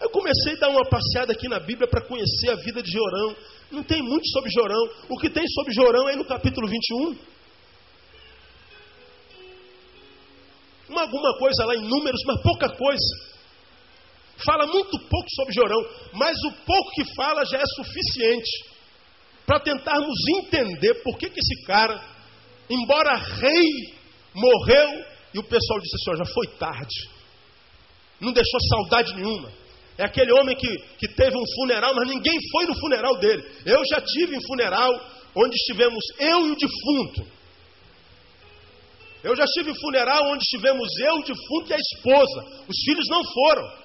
Eu 0.00 0.10
comecei 0.10 0.54
a 0.54 0.56
dar 0.56 0.68
uma 0.70 0.84
passeada 0.84 1.32
aqui 1.32 1.48
na 1.48 1.60
Bíblia 1.60 1.86
para 1.86 2.04
conhecer 2.04 2.50
a 2.50 2.56
vida 2.56 2.82
de 2.82 2.90
Georão. 2.90 3.36
Não 3.70 3.82
tem 3.82 4.02
muito 4.02 4.28
sobre 4.30 4.50
Jorão. 4.50 4.82
O 5.08 5.16
que 5.16 5.30
tem 5.30 5.46
sobre 5.46 5.72
Jorão 5.72 6.08
é 6.08 6.16
no 6.16 6.24
capítulo 6.24 6.66
21. 6.66 7.16
Uma, 10.94 11.02
alguma 11.02 11.36
coisa 11.38 11.64
lá 11.66 11.74
em 11.74 11.82
números, 11.82 12.20
mas 12.26 12.40
pouca 12.40 12.68
coisa. 12.68 13.34
Fala 14.44 14.66
muito 14.66 14.98
pouco 15.08 15.26
sobre 15.34 15.54
Jorão, 15.54 15.84
mas 16.12 16.36
o 16.44 16.52
pouco 16.64 16.90
que 16.92 17.04
fala 17.14 17.44
já 17.44 17.58
é 17.58 17.64
suficiente 17.76 18.64
para 19.46 19.60
tentarmos 19.60 20.16
entender 20.38 20.94
por 21.02 21.18
que, 21.18 21.28
que 21.28 21.38
esse 21.38 21.66
cara, 21.66 22.02
embora 22.70 23.16
rei, 23.16 23.94
morreu 24.34 25.04
e 25.34 25.38
o 25.38 25.44
pessoal 25.44 25.80
disse 25.80 25.96
assim: 25.96 26.18
já 26.18 26.32
foi 26.32 26.46
tarde, 26.58 27.10
não 28.20 28.32
deixou 28.32 28.60
saudade 28.70 29.14
nenhuma. 29.14 29.52
É 29.96 30.04
aquele 30.04 30.32
homem 30.32 30.56
que, 30.56 30.76
que 30.98 31.06
teve 31.08 31.36
um 31.36 31.44
funeral, 31.60 31.94
mas 31.94 32.08
ninguém 32.08 32.36
foi 32.50 32.66
no 32.66 32.74
funeral 32.74 33.16
dele. 33.18 33.44
Eu 33.64 33.80
já 33.88 34.00
tive 34.00 34.36
em 34.36 34.44
funeral 34.44 34.90
onde 35.36 35.54
estivemos 35.54 36.04
eu 36.18 36.48
e 36.48 36.50
o 36.50 36.56
defunto. 36.56 37.33
Eu 39.24 39.34
já 39.34 39.44
estive 39.44 39.70
em 39.70 39.80
funeral 39.80 40.30
onde 40.30 40.44
estivemos 40.44 40.86
eu, 41.00 41.14
o 41.14 41.24
defunto 41.24 41.70
e 41.70 41.72
a 41.72 41.78
esposa. 41.78 42.64
Os 42.68 42.76
filhos 42.84 43.06
não 43.08 43.24
foram. 43.24 43.84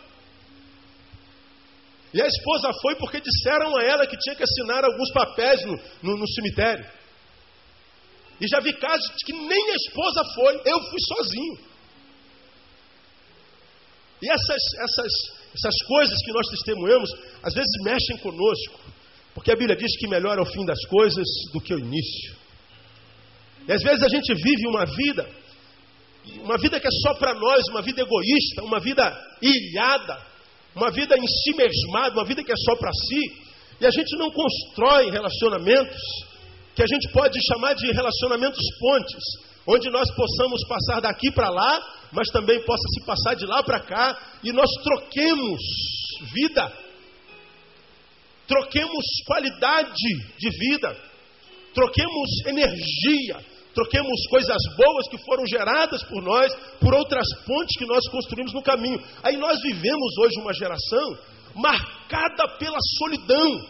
E 2.13 2.21
a 2.21 2.27
esposa 2.27 2.69
foi 2.81 2.95
porque 2.95 3.21
disseram 3.21 3.77
a 3.77 3.83
ela 3.83 4.05
que 4.05 4.17
tinha 4.17 4.35
que 4.35 4.43
assinar 4.43 4.83
alguns 4.83 5.09
papéis 5.13 5.63
no, 5.63 5.79
no, 6.03 6.17
no 6.17 6.27
cemitério. 6.27 6.85
E 8.41 8.47
já 8.49 8.59
vi 8.59 8.73
casos 8.73 9.07
de 9.15 9.25
que 9.25 9.33
nem 9.33 9.71
a 9.71 9.75
esposa 9.75 10.21
foi, 10.35 10.55
eu 10.65 10.81
fui 10.89 10.99
sozinho. 11.07 11.59
E 14.21 14.29
essas, 14.29 14.61
essas, 14.83 15.11
essas 15.55 15.87
coisas 15.87 16.17
que 16.21 16.33
nós 16.33 16.47
testemunhamos, 16.49 17.09
às 17.43 17.53
vezes 17.53 17.71
mexem 17.83 18.17
conosco. 18.17 18.79
Porque 19.33 19.53
a 19.53 19.55
Bíblia 19.55 19.77
diz 19.77 19.97
que 19.99 20.07
melhor 20.07 20.37
é 20.37 20.41
o 20.41 20.45
fim 20.45 20.65
das 20.65 20.83
coisas 20.85 21.25
do 21.53 21.61
que 21.61 21.73
o 21.73 21.79
início. 21.79 22.38
E 23.69 23.71
às 23.71 23.83
vezes 23.83 24.01
a 24.01 24.09
gente 24.09 24.33
vive 24.33 24.67
uma 24.67 24.83
vida, 24.83 25.29
uma 26.41 26.57
vida 26.57 26.79
que 26.79 26.87
é 26.87 26.91
só 27.03 27.13
para 27.13 27.35
nós, 27.35 27.67
uma 27.69 27.83
vida 27.83 28.01
egoísta, 28.01 28.63
uma 28.63 28.79
vida 28.79 29.15
ilhada, 29.39 30.25
uma 30.75 30.89
vida 30.89 31.15
em 31.15 31.27
si 31.27 31.55
mesmada, 31.55 32.15
uma 32.15 32.25
vida 32.25 32.43
que 32.43 32.51
é 32.51 32.55
só 32.65 32.75
para 32.75 32.91
si, 32.91 33.49
e 33.79 33.85
a 33.85 33.91
gente 33.91 34.17
não 34.17 34.31
constrói 34.31 35.11
relacionamentos 35.11 36.01
que 36.75 36.81
a 36.81 36.87
gente 36.87 37.11
pode 37.11 37.37
chamar 37.45 37.75
de 37.75 37.91
relacionamentos 37.91 38.59
pontes, 38.79 39.23
onde 39.67 39.87
nós 39.91 40.09
possamos 40.15 40.63
passar 40.67 41.01
daqui 41.01 41.29
para 41.29 41.51
lá, 41.51 42.07
mas 42.11 42.27
também 42.29 42.59
possa 42.63 42.83
se 42.95 43.05
passar 43.05 43.35
de 43.35 43.45
lá 43.45 43.61
para 43.61 43.81
cá, 43.81 44.19
e 44.43 44.51
nós 44.51 44.69
troquemos 44.83 45.61
vida, 46.33 46.73
troquemos 48.47 49.05
qualidade 49.27 49.93
de 50.39 50.49
vida, 50.57 50.97
troquemos 51.75 52.29
energia, 52.47 53.48
troquemos 53.73 54.27
coisas 54.29 54.57
boas 54.75 55.07
que 55.09 55.17
foram 55.25 55.45
geradas 55.45 56.03
por 56.03 56.21
nós, 56.21 56.53
por 56.79 56.93
outras 56.93 57.27
pontes 57.45 57.77
que 57.77 57.85
nós 57.85 58.07
construímos 58.09 58.53
no 58.53 58.63
caminho. 58.63 59.01
Aí 59.23 59.37
nós 59.37 59.61
vivemos 59.61 60.17
hoje 60.19 60.39
uma 60.39 60.53
geração 60.53 61.17
marcada 61.55 62.47
pela 62.57 62.77
solidão, 62.97 63.67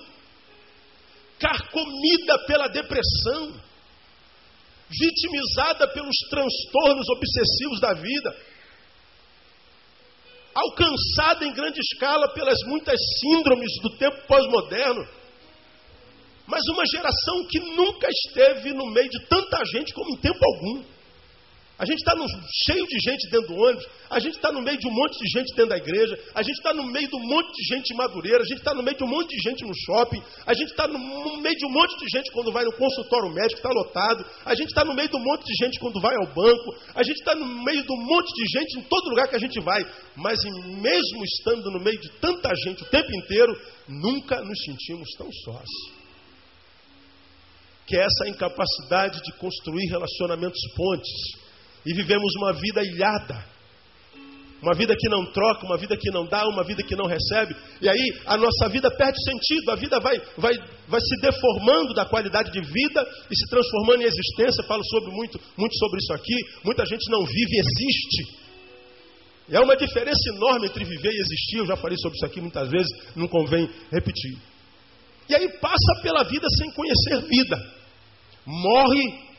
carcomida 1.39 2.39
pela 2.45 2.67
depressão, 2.67 3.53
vitimizada 4.89 5.87
pelos 5.89 6.15
transtornos 6.29 7.07
obsessivos 7.09 7.79
da 7.79 7.93
vida, 7.93 8.35
alcançada 10.55 11.45
em 11.45 11.53
grande 11.53 11.79
escala 11.79 12.33
pelas 12.33 12.57
muitas 12.65 12.99
síndromes 13.19 13.71
do 13.81 13.97
tempo 13.97 14.27
pós-moderno 14.27 15.19
mas 16.49 16.61
uma 16.73 16.83
geração 16.91 17.45
que 17.47 17.59
nunca 17.59 18.07
esteve 18.09 18.73
no 18.73 18.87
meio 18.87 19.07
de 19.07 19.19
tanta 19.27 19.63
gente 19.65 19.93
como 19.93 20.09
em 20.15 20.17
tempo 20.17 20.39
algum. 20.41 20.83
A 21.77 21.85
gente 21.85 21.99
está 21.99 22.13
cheio 22.65 22.85
de 22.85 22.99
gente 22.99 23.29
dentro 23.31 23.55
do 23.55 23.55
ônibus, 23.55 23.87
a 24.09 24.19
gente 24.19 24.35
está 24.35 24.51
no 24.51 24.61
meio 24.61 24.77
de 24.77 24.85
um 24.85 24.91
monte 24.91 25.17
de 25.17 25.29
gente 25.31 25.55
dentro 25.55 25.69
da 25.69 25.77
igreja, 25.77 26.19
a 26.35 26.43
gente 26.43 26.57
está 26.57 26.73
no 26.73 26.85
meio 26.85 27.07
de 27.07 27.15
um 27.15 27.25
monte 27.25 27.55
de 27.55 27.73
gente 27.73 27.95
madureira, 27.95 28.43
a 28.43 28.45
gente 28.45 28.57
está 28.57 28.73
no 28.73 28.83
meio 28.83 28.97
de 28.97 29.03
um 29.05 29.07
monte 29.07 29.29
de 29.29 29.41
gente 29.41 29.63
no 29.63 29.73
shopping, 29.73 30.21
a 30.45 30.53
gente 30.53 30.71
está 30.71 30.89
no 30.89 30.99
meio 31.39 31.55
de 31.55 31.65
um 31.65 31.71
monte 31.71 31.97
de 31.97 32.05
gente 32.17 32.31
quando 32.33 32.51
vai 32.51 32.65
no 32.65 32.73
consultório 32.73 33.31
médico, 33.31 33.61
está 33.61 33.69
lotado, 33.69 34.25
a 34.43 34.55
gente 34.55 34.67
está 34.67 34.83
no 34.83 34.93
meio 34.93 35.07
de 35.07 35.15
um 35.15 35.23
monte 35.23 35.45
de 35.45 35.53
gente 35.63 35.79
quando 35.79 36.01
vai 36.01 36.15
ao 36.17 36.27
banco, 36.33 36.75
a 36.93 37.01
gente 37.01 37.19
está 37.19 37.33
no 37.33 37.45
meio 37.45 37.81
de 37.81 37.93
um 37.93 38.03
monte 38.03 38.33
de 38.33 38.59
gente 38.59 38.79
em 38.79 38.83
todo 38.83 39.09
lugar 39.11 39.29
que 39.29 39.37
a 39.37 39.39
gente 39.39 39.61
vai, 39.61 39.81
mas 40.17 40.37
mesmo 40.43 41.23
estando 41.23 41.71
no 41.71 41.79
meio 41.79 41.97
de 41.97 42.09
tanta 42.19 42.53
gente 42.55 42.83
o 42.83 42.87
tempo 42.87 43.09
inteiro, 43.23 43.53
nunca 43.87 44.41
nos 44.41 44.59
sentimos 44.65 45.07
tão 45.17 45.31
sós 45.45 45.98
que 47.89 47.97
é 47.97 48.05
essa 48.05 48.29
incapacidade 48.29 49.19
de 49.23 49.33
construir 49.33 49.89
relacionamentos 49.89 50.61
pontes. 50.75 51.09
E 51.83 51.91
vivemos 51.95 52.31
uma 52.37 52.53
vida 52.53 52.83
ilhada. 52.83 53.43
Uma 54.61 54.75
vida 54.75 54.93
que 54.95 55.09
não 55.09 55.25
troca, 55.31 55.65
uma 55.65 55.77
vida 55.77 55.97
que 55.97 56.11
não 56.11 56.27
dá, 56.27 56.47
uma 56.47 56.63
vida 56.63 56.83
que 56.83 56.95
não 56.95 57.07
recebe. 57.07 57.55
E 57.81 57.89
aí 57.89 58.21
a 58.27 58.37
nossa 58.37 58.69
vida 58.69 58.91
perde 58.91 59.17
sentido, 59.23 59.71
a 59.71 59.75
vida 59.75 59.99
vai, 59.99 60.21
vai, 60.37 60.53
vai 60.87 61.01
se 61.01 61.19
deformando 61.19 61.93
da 61.95 62.05
qualidade 62.05 62.51
de 62.51 62.61
vida 62.61 63.07
e 63.31 63.35
se 63.35 63.49
transformando 63.49 64.03
em 64.03 64.05
existência. 64.05 64.63
Falo 64.67 64.83
sobre 64.85 65.11
muito, 65.11 65.41
muito 65.57 65.75
sobre 65.77 65.99
isso 65.99 66.13
aqui. 66.13 66.35
Muita 66.63 66.85
gente 66.85 67.09
não 67.09 67.25
vive, 67.25 67.57
existe. 67.57 68.49
E 69.49 69.57
uma 69.57 69.75
diferença 69.75 70.29
enorme 70.29 70.67
entre 70.67 70.83
viver 70.83 71.11
e 71.11 71.21
existir. 71.21 71.57
Eu 71.57 71.65
já 71.65 71.75
falei 71.75 71.97
sobre 71.97 72.17
isso 72.17 72.25
aqui 72.27 72.39
muitas 72.39 72.69
vezes, 72.69 72.91
não 73.15 73.27
convém 73.27 73.67
repetir. 73.91 74.37
E 75.27 75.33
aí 75.33 75.49
passa 75.59 76.01
pela 76.03 76.23
vida 76.23 76.45
sem 76.55 76.71
conhecer 76.71 77.27
vida 77.27 77.78
morre 78.49 79.29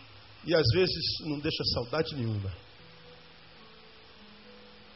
e 0.45 0.55
às 0.55 0.67
vezes 0.73 1.05
não 1.27 1.39
deixa 1.41 1.63
saudade 1.75 2.15
nenhuma. 2.15 2.51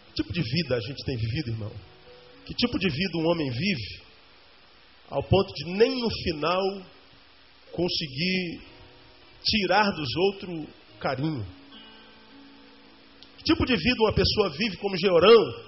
Que 0.08 0.22
tipo 0.22 0.32
de 0.32 0.42
vida 0.42 0.76
a 0.76 0.80
gente 0.80 1.04
tem 1.04 1.16
vivido, 1.16 1.50
irmão? 1.50 1.72
Que 2.46 2.54
tipo 2.54 2.78
de 2.78 2.88
vida 2.88 3.18
um 3.18 3.26
homem 3.26 3.50
vive 3.50 4.02
ao 5.10 5.22
ponto 5.22 5.52
de 5.54 5.64
nem 5.72 6.00
no 6.00 6.10
final 6.22 6.62
conseguir 7.72 8.62
tirar 9.42 9.90
dos 9.92 10.08
outros 10.16 10.68
carinho? 11.00 11.44
Que 13.38 13.44
tipo 13.44 13.66
de 13.66 13.76
vida 13.76 13.96
uma 14.00 14.14
pessoa 14.14 14.50
vive 14.50 14.76
como 14.76 14.96
Georão, 14.96 15.64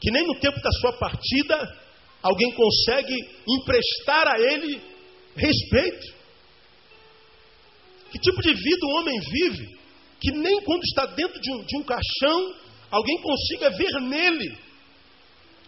que 0.00 0.10
nem 0.10 0.26
no 0.26 0.40
tempo 0.40 0.58
da 0.60 0.70
sua 0.80 0.92
partida 0.94 1.78
alguém 2.22 2.52
consegue 2.54 3.14
emprestar 3.46 4.26
a 4.28 4.40
ele 4.40 4.80
respeito? 5.36 6.17
Que 8.10 8.18
tipo 8.18 8.40
de 8.40 8.54
vida 8.54 8.86
o 8.86 8.98
homem 8.98 9.18
vive 9.20 9.78
que 10.20 10.32
nem 10.32 10.60
quando 10.62 10.82
está 10.82 11.06
dentro 11.06 11.40
de 11.40 11.52
um, 11.52 11.64
de 11.64 11.76
um 11.76 11.82
caixão 11.82 12.54
alguém 12.90 13.20
consiga 13.20 13.70
ver 13.70 14.00
nele 14.00 14.58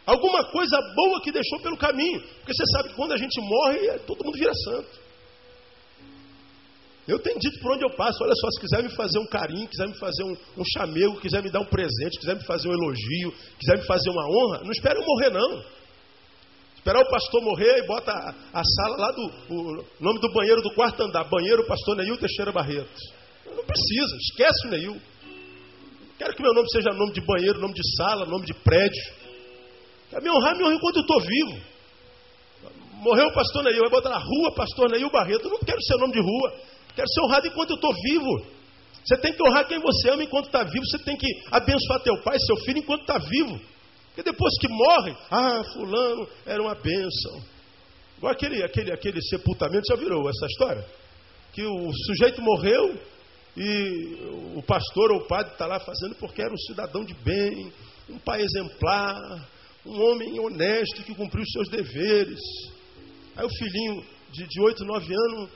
alguma 0.07 0.45
coisa 0.51 0.77
boa 0.97 1.21
que 1.23 1.31
deixou 1.31 1.61
pelo 1.61 1.77
caminho? 1.77 2.21
Porque 2.21 2.55
você 2.55 2.65
sabe 2.73 2.89
que 2.91 2.95
quando 2.95 3.13
a 3.13 3.17
gente 3.17 3.41
morre, 3.41 3.99
todo 4.07 4.25
mundo 4.25 4.39
vira 4.39 4.53
santo. 4.65 5.11
Eu 7.07 7.19
tenho 7.19 7.39
dito 7.39 7.59
por 7.61 7.73
onde 7.73 7.85
eu 7.85 7.91
passo, 7.97 8.23
olha 8.23 8.35
só, 8.35 8.51
se 8.51 8.61
quiser 8.61 8.83
me 8.83 8.89
fazer 8.91 9.19
um 9.19 9.27
carinho, 9.27 9.67
quiser 9.67 9.89
me 9.89 9.99
fazer 9.99 10.23
um, 10.23 10.37
um 10.59 10.65
chamego, 10.65 11.21
quiser 11.21 11.43
me 11.43 11.51
dar 11.51 11.61
um 11.61 11.65
presente, 11.65 12.19
quiser 12.19 12.37
me 12.37 12.45
fazer 12.45 12.69
um 12.69 12.73
elogio, 12.73 13.35
quiser 13.59 13.79
me 13.79 13.85
fazer 13.85 14.11
uma 14.11 14.29
honra, 14.29 14.63
não 14.63 14.71
espere 14.71 14.99
eu 15.01 15.05
morrer 15.05 15.31
não. 15.31 15.80
Esperar 16.81 17.03
o 17.03 17.11
pastor 17.11 17.43
morrer 17.43 17.77
e 17.77 17.87
bota 17.87 18.11
a, 18.11 18.59
a 18.59 18.63
sala 18.65 18.97
lá 18.97 19.13
do 19.13 19.23
o 19.51 19.85
nome 20.01 20.19
do 20.19 20.33
banheiro 20.33 20.63
do 20.63 20.73
quarto 20.73 21.03
andar, 21.03 21.25
banheiro 21.25 21.67
pastor 21.67 21.95
Neil 21.95 22.17
Teixeira 22.17 22.51
Barreto. 22.53 22.89
Não 23.45 23.63
precisa, 23.65 24.17
esquece 24.17 24.67
o 24.67 24.71
Neil. 24.71 25.03
Quero 26.17 26.35
que 26.35 26.43
meu 26.43 26.55
nome 26.55 26.67
seja 26.71 26.89
nome 26.97 27.13
de 27.13 27.21
banheiro, 27.21 27.61
nome 27.61 27.75
de 27.75 27.83
sala, 27.97 28.25
nome 28.25 28.47
de 28.47 28.55
prédio. 28.55 29.03
Quer 30.09 30.23
me 30.23 30.31
honrar, 30.31 30.57
me 30.57 30.65
honra 30.65 30.75
enquanto 30.75 30.97
eu 30.97 31.03
estou 31.03 31.21
vivo. 31.21 31.61
Morreu 32.95 33.27
o 33.27 33.35
pastor 33.35 33.63
Neil, 33.63 33.81
vai 33.81 33.91
botar 33.91 34.09
na 34.09 34.19
rua 34.19 34.55
pastor 34.55 34.91
Neil 34.91 35.11
Barreto. 35.11 35.45
Eu 35.45 35.51
não 35.51 35.59
quero 35.59 35.83
ser 35.83 35.99
nome 35.99 36.15
de 36.15 36.21
rua. 36.21 36.55
Quero 36.97 37.09
ser 37.09 37.21
honrado 37.21 37.47
enquanto 37.47 37.71
eu 37.71 37.77
estou 37.77 37.93
vivo. 37.93 38.47
Você 39.05 39.19
tem 39.19 39.35
que 39.35 39.43
honrar 39.43 39.69
quem 39.69 39.79
você 39.79 40.11
ama 40.11 40.23
enquanto 40.23 40.47
está 40.47 40.63
vivo. 40.63 40.87
Você 40.87 40.99
tem 41.05 41.15
que 41.15 41.27
abençoar 41.51 42.01
teu 42.01 42.17
pai, 42.23 42.39
seu 42.39 42.57
filho, 42.57 42.79
enquanto 42.79 43.03
está 43.03 43.19
vivo. 43.19 43.61
Porque 44.11 44.23
depois 44.23 44.53
que 44.61 44.69
morre, 44.69 45.17
ah, 45.31 45.63
fulano 45.73 46.29
era 46.45 46.63
uma 46.63 46.75
bênção. 46.75 47.43
Igual 48.19 48.33
aquele, 48.33 48.63
aquele, 48.63 48.93
aquele 48.93 49.23
sepultamento, 49.23 49.85
já 49.89 49.97
virou 49.97 50.29
essa 50.29 50.47
história? 50.47 50.85
Que 51.53 51.65
o 51.65 51.93
sujeito 52.07 52.43
morreu 52.43 52.99
e 53.57 54.55
o 54.57 54.63
pastor 54.63 55.13
ou 55.13 55.21
o 55.21 55.27
padre 55.27 55.53
está 55.53 55.67
lá 55.67 55.81
fazendo 55.81 56.15
porque 56.17 56.43
era 56.43 56.53
um 56.53 56.59
cidadão 56.59 57.05
de 57.05 57.15
bem, 57.15 57.73
um 58.09 58.19
pai 58.19 58.43
exemplar, 58.43 59.49
um 59.87 60.01
homem 60.03 60.39
honesto 60.39 61.03
que 61.03 61.15
cumpriu 61.15 61.43
os 61.43 61.53
seus 61.53 61.69
deveres. 61.69 62.41
Aí 63.37 63.45
o 63.45 63.51
filhinho 63.51 64.05
de, 64.33 64.47
de 64.47 64.61
8, 64.61 64.85
9 64.85 65.15
anos 65.15 65.51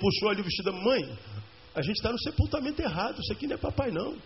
puxou 0.00 0.30
ali 0.30 0.40
o 0.40 0.44
vestido 0.44 0.72
da 0.72 0.78
mãe. 0.78 1.02
A 1.74 1.82
gente 1.82 1.96
está 1.96 2.10
no 2.10 2.18
sepultamento 2.18 2.80
errado. 2.80 3.20
Isso 3.20 3.32
aqui 3.32 3.46
não 3.46 3.54
é 3.54 3.58
papai, 3.58 3.90
não. 3.90 4.16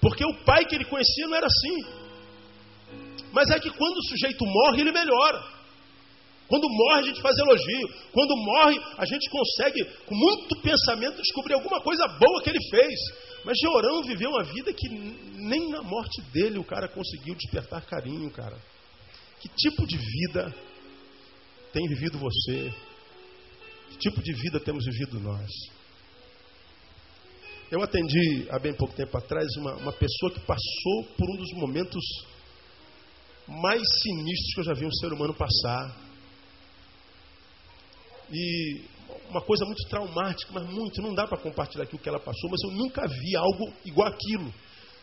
Porque 0.00 0.24
o 0.24 0.44
pai 0.44 0.64
que 0.64 0.74
ele 0.74 0.84
conhecia 0.84 1.26
não 1.26 1.36
era 1.36 1.46
assim. 1.46 2.06
Mas 3.32 3.50
é 3.50 3.58
que 3.58 3.70
quando 3.70 3.96
o 3.96 4.04
sujeito 4.08 4.44
morre, 4.46 4.80
ele 4.80 4.92
melhora. 4.92 5.56
Quando 6.48 6.68
morre, 6.68 7.00
a 7.00 7.02
gente 7.02 7.20
faz 7.20 7.36
elogio. 7.36 7.88
Quando 8.12 8.36
morre, 8.36 8.80
a 8.96 9.04
gente 9.04 9.28
consegue, 9.28 9.84
com 10.06 10.14
muito 10.14 10.60
pensamento, 10.62 11.20
descobrir 11.20 11.54
alguma 11.54 11.80
coisa 11.80 12.06
boa 12.06 12.42
que 12.42 12.50
ele 12.50 12.62
fez. 12.70 13.00
Mas 13.44 13.58
Georão 13.60 14.02
viveu 14.02 14.30
uma 14.30 14.44
vida 14.44 14.72
que 14.72 14.88
nem 14.88 15.70
na 15.70 15.82
morte 15.82 16.22
dele 16.32 16.58
o 16.58 16.64
cara 16.64 16.88
conseguiu 16.88 17.34
despertar 17.34 17.84
carinho, 17.84 18.30
cara. 18.30 18.56
Que 19.40 19.48
tipo 19.48 19.86
de 19.86 19.96
vida 19.96 20.54
tem 21.72 21.86
vivido 21.88 22.18
você? 22.18 22.72
Que 23.90 23.98
tipo 23.98 24.22
de 24.22 24.32
vida 24.32 24.60
temos 24.60 24.84
vivido 24.84 25.20
nós? 25.20 25.50
Eu 27.68 27.82
atendi 27.82 28.46
há 28.48 28.60
bem 28.60 28.72
pouco 28.74 28.94
tempo 28.94 29.18
atrás 29.18 29.44
uma, 29.56 29.74
uma 29.74 29.92
pessoa 29.92 30.32
que 30.32 30.38
passou 30.40 31.04
por 31.18 31.28
um 31.28 31.36
dos 31.36 31.52
momentos 31.54 32.04
mais 33.48 33.82
sinistros 34.02 34.54
que 34.54 34.60
eu 34.60 34.64
já 34.64 34.72
vi 34.72 34.86
um 34.86 34.92
ser 34.92 35.12
humano 35.12 35.34
passar. 35.34 35.96
E 38.30 38.84
uma 39.28 39.40
coisa 39.40 39.64
muito 39.64 39.82
traumática, 39.88 40.52
mas 40.52 40.64
muito, 40.68 41.02
não 41.02 41.12
dá 41.12 41.26
para 41.26 41.38
compartilhar 41.38 41.84
aqui 41.84 41.96
o 41.96 41.98
que 41.98 42.08
ela 42.08 42.20
passou, 42.20 42.48
mas 42.48 42.62
eu 42.62 42.70
nunca 42.70 43.04
vi 43.08 43.34
algo 43.34 43.72
igual 43.84 44.08
aquilo. 44.08 44.54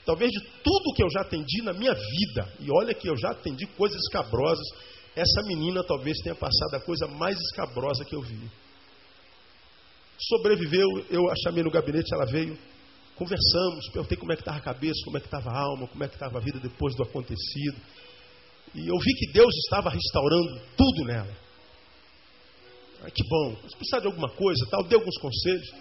Talvez 0.06 0.32
de 0.32 0.40
tudo 0.64 0.94
que 0.96 1.04
eu 1.04 1.10
já 1.10 1.22
atendi 1.22 1.62
na 1.64 1.74
minha 1.74 1.94
vida, 1.94 2.54
e 2.62 2.68
olha 2.72 2.94
que 2.94 3.10
eu 3.10 3.18
já 3.18 3.32
atendi 3.32 3.66
coisas 3.78 3.98
escabrosas, 4.04 4.66
essa 5.16 5.42
menina 5.44 5.84
talvez 5.84 6.18
tenha 6.20 6.36
passado 6.36 6.76
a 6.76 6.80
coisa 6.80 7.08
mais 7.08 7.38
escabrosa 7.38 8.06
que 8.06 8.16
eu 8.16 8.22
vi. 8.22 8.50
Sobreviveu, 10.18 11.06
eu 11.10 11.30
a 11.30 11.36
chamei 11.44 11.64
no 11.64 11.72
gabinete, 11.72 12.14
ela 12.14 12.26
veio, 12.26 12.58
conversamos, 13.16 13.90
perguntei 13.92 14.18
como 14.18 14.32
é 14.32 14.36
que 14.36 14.42
estava 14.42 14.58
a 14.58 14.62
cabeça, 14.62 15.00
como 15.06 15.18
é 15.18 15.20
que 15.20 15.28
estava 15.28 15.50
a 15.50 15.60
alma, 15.60 15.88
como 15.88 16.04
é 16.04 16.08
que 16.08 16.16
estava 16.16 16.38
a 16.38 16.42
vida 16.42 16.60
depois 16.60 16.96
do 16.96 17.04
acontecido. 17.04 17.78
E 18.76 18.88
eu 18.88 18.98
vi 18.98 19.14
que 19.16 19.32
Deus 19.32 19.54
estava 19.66 19.90
restaurando 19.90 20.62
tudo 20.78 21.06
nela. 21.06 21.36
Ai, 23.02 23.12
que 23.12 23.24
bom, 23.28 23.58
mas 23.62 23.76
precisar 23.76 24.00
de 24.00 24.08
alguma 24.08 24.30
coisa, 24.30 24.66
tal, 24.70 24.84
dei 24.84 24.98
alguns 24.98 25.18
conselhos. 25.18 25.74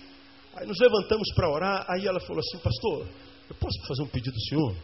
Aí 0.55 0.67
nos 0.67 0.79
levantamos 0.79 1.33
para 1.35 1.51
orar, 1.51 1.87
aí 1.89 2.07
ela 2.07 2.21
falou 2.21 2.41
assim, 2.41 2.59
pastor, 2.59 3.09
eu 3.49 3.55
posso 3.55 3.87
fazer 3.87 4.03
um 4.03 4.09
pedido 4.09 4.35
do 4.35 4.41
senhor? 4.49 4.77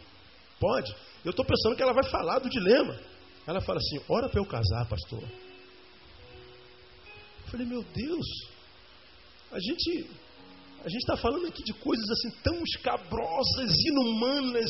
Pode. 0.59 0.95
Eu 1.23 1.31
estou 1.31 1.45
pensando 1.45 1.75
que 1.75 1.83
ela 1.83 1.93
vai 1.93 2.03
falar 2.09 2.39
do 2.39 2.49
dilema. 2.49 2.97
Ela 3.45 3.61
fala 3.61 3.79
assim, 3.79 3.99
ora 4.07 4.29
para 4.29 4.39
eu 4.39 4.45
casar, 4.45 4.87
pastor. 4.87 5.23
Eu 7.43 7.51
falei, 7.51 7.65
meu 7.65 7.83
Deus, 7.83 8.25
a 9.51 9.59
gente 9.59 10.09
a 10.83 10.87
gente 10.87 11.01
está 11.01 11.17
falando 11.17 11.47
aqui 11.47 11.61
de 11.63 11.73
coisas 11.73 12.09
assim 12.09 12.31
tão 12.41 12.63
escabrosas, 12.63 13.71
inumanas, 13.85 14.69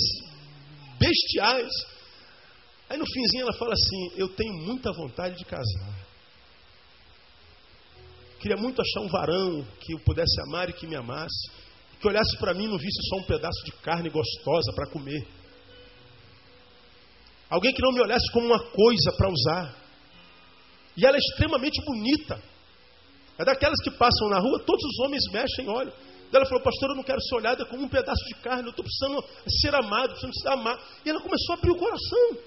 bestiais. 0.99 1.71
Aí 2.89 2.97
no 2.97 3.05
finzinho 3.05 3.43
ela 3.43 3.53
fala 3.53 3.73
assim: 3.73 4.11
Eu 4.15 4.29
tenho 4.29 4.53
muita 4.65 4.91
vontade 4.91 5.37
de 5.37 5.45
casar. 5.45 6.09
Queria 8.39 8.57
muito 8.57 8.81
achar 8.81 9.01
um 9.01 9.09
varão 9.09 9.67
que 9.81 9.93
eu 9.93 9.99
pudesse 9.99 10.41
amar 10.47 10.69
e 10.69 10.73
que 10.73 10.87
me 10.87 10.95
amasse, 10.95 11.51
que 11.99 12.07
olhasse 12.07 12.37
para 12.37 12.53
mim 12.53 12.63
e 12.63 12.69
não 12.69 12.77
visse 12.77 13.01
só 13.09 13.17
um 13.17 13.23
pedaço 13.23 13.63
de 13.65 13.71
carne 13.73 14.09
gostosa 14.09 14.71
para 14.73 14.89
comer. 14.89 15.27
Alguém 17.49 17.73
que 17.73 17.81
não 17.81 17.91
me 17.91 18.01
olhasse 18.01 18.31
como 18.31 18.47
uma 18.47 18.59
coisa 18.59 19.11
para 19.17 19.29
usar. 19.29 19.75
E 20.95 21.05
ela 21.05 21.17
é 21.17 21.19
extremamente 21.19 21.83
bonita. 21.83 22.41
É 23.39 23.45
daquelas 23.45 23.80
que 23.82 23.89
passam 23.89 24.28
na 24.28 24.38
rua, 24.38 24.60
todos 24.60 24.84
os 24.84 24.99
homens 24.99 25.23
mexem 25.32 25.69
olham. 25.69 25.93
Ela 26.32 26.45
falou, 26.45 26.62
pastor, 26.62 26.89
eu 26.89 26.95
não 26.97 27.04
quero 27.04 27.21
ser 27.21 27.36
olhada 27.36 27.65
como 27.65 27.84
um 27.84 27.88
pedaço 27.88 28.23
de 28.25 28.36
carne, 28.36 28.65
eu 28.65 28.69
estou 28.69 28.84
precisando 28.84 29.23
ser 29.62 29.73
amado, 29.73 30.10
precisando 30.10 30.36
ser 30.36 30.49
amado. 30.49 30.82
E 31.06 31.10
ela 31.10 31.21
começou 31.21 31.56
a 31.56 31.58
abrir 31.58 31.71
o 31.71 31.78
coração. 31.78 32.38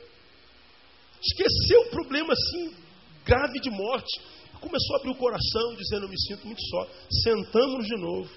Esqueceu 1.20 1.80
o 1.80 1.90
problema 1.90 2.34
assim, 2.34 2.76
grave 3.24 3.58
de 3.58 3.70
morte. 3.70 4.20
Começou 4.60 4.94
a 4.94 4.98
abrir 4.98 5.10
o 5.10 5.16
coração, 5.16 5.74
dizendo, 5.76 6.04
eu 6.04 6.08
me 6.10 6.20
sinto 6.20 6.46
muito 6.46 6.62
só. 6.68 6.86
Sentamos 7.24 7.86
de 7.86 7.96
novo. 7.96 8.30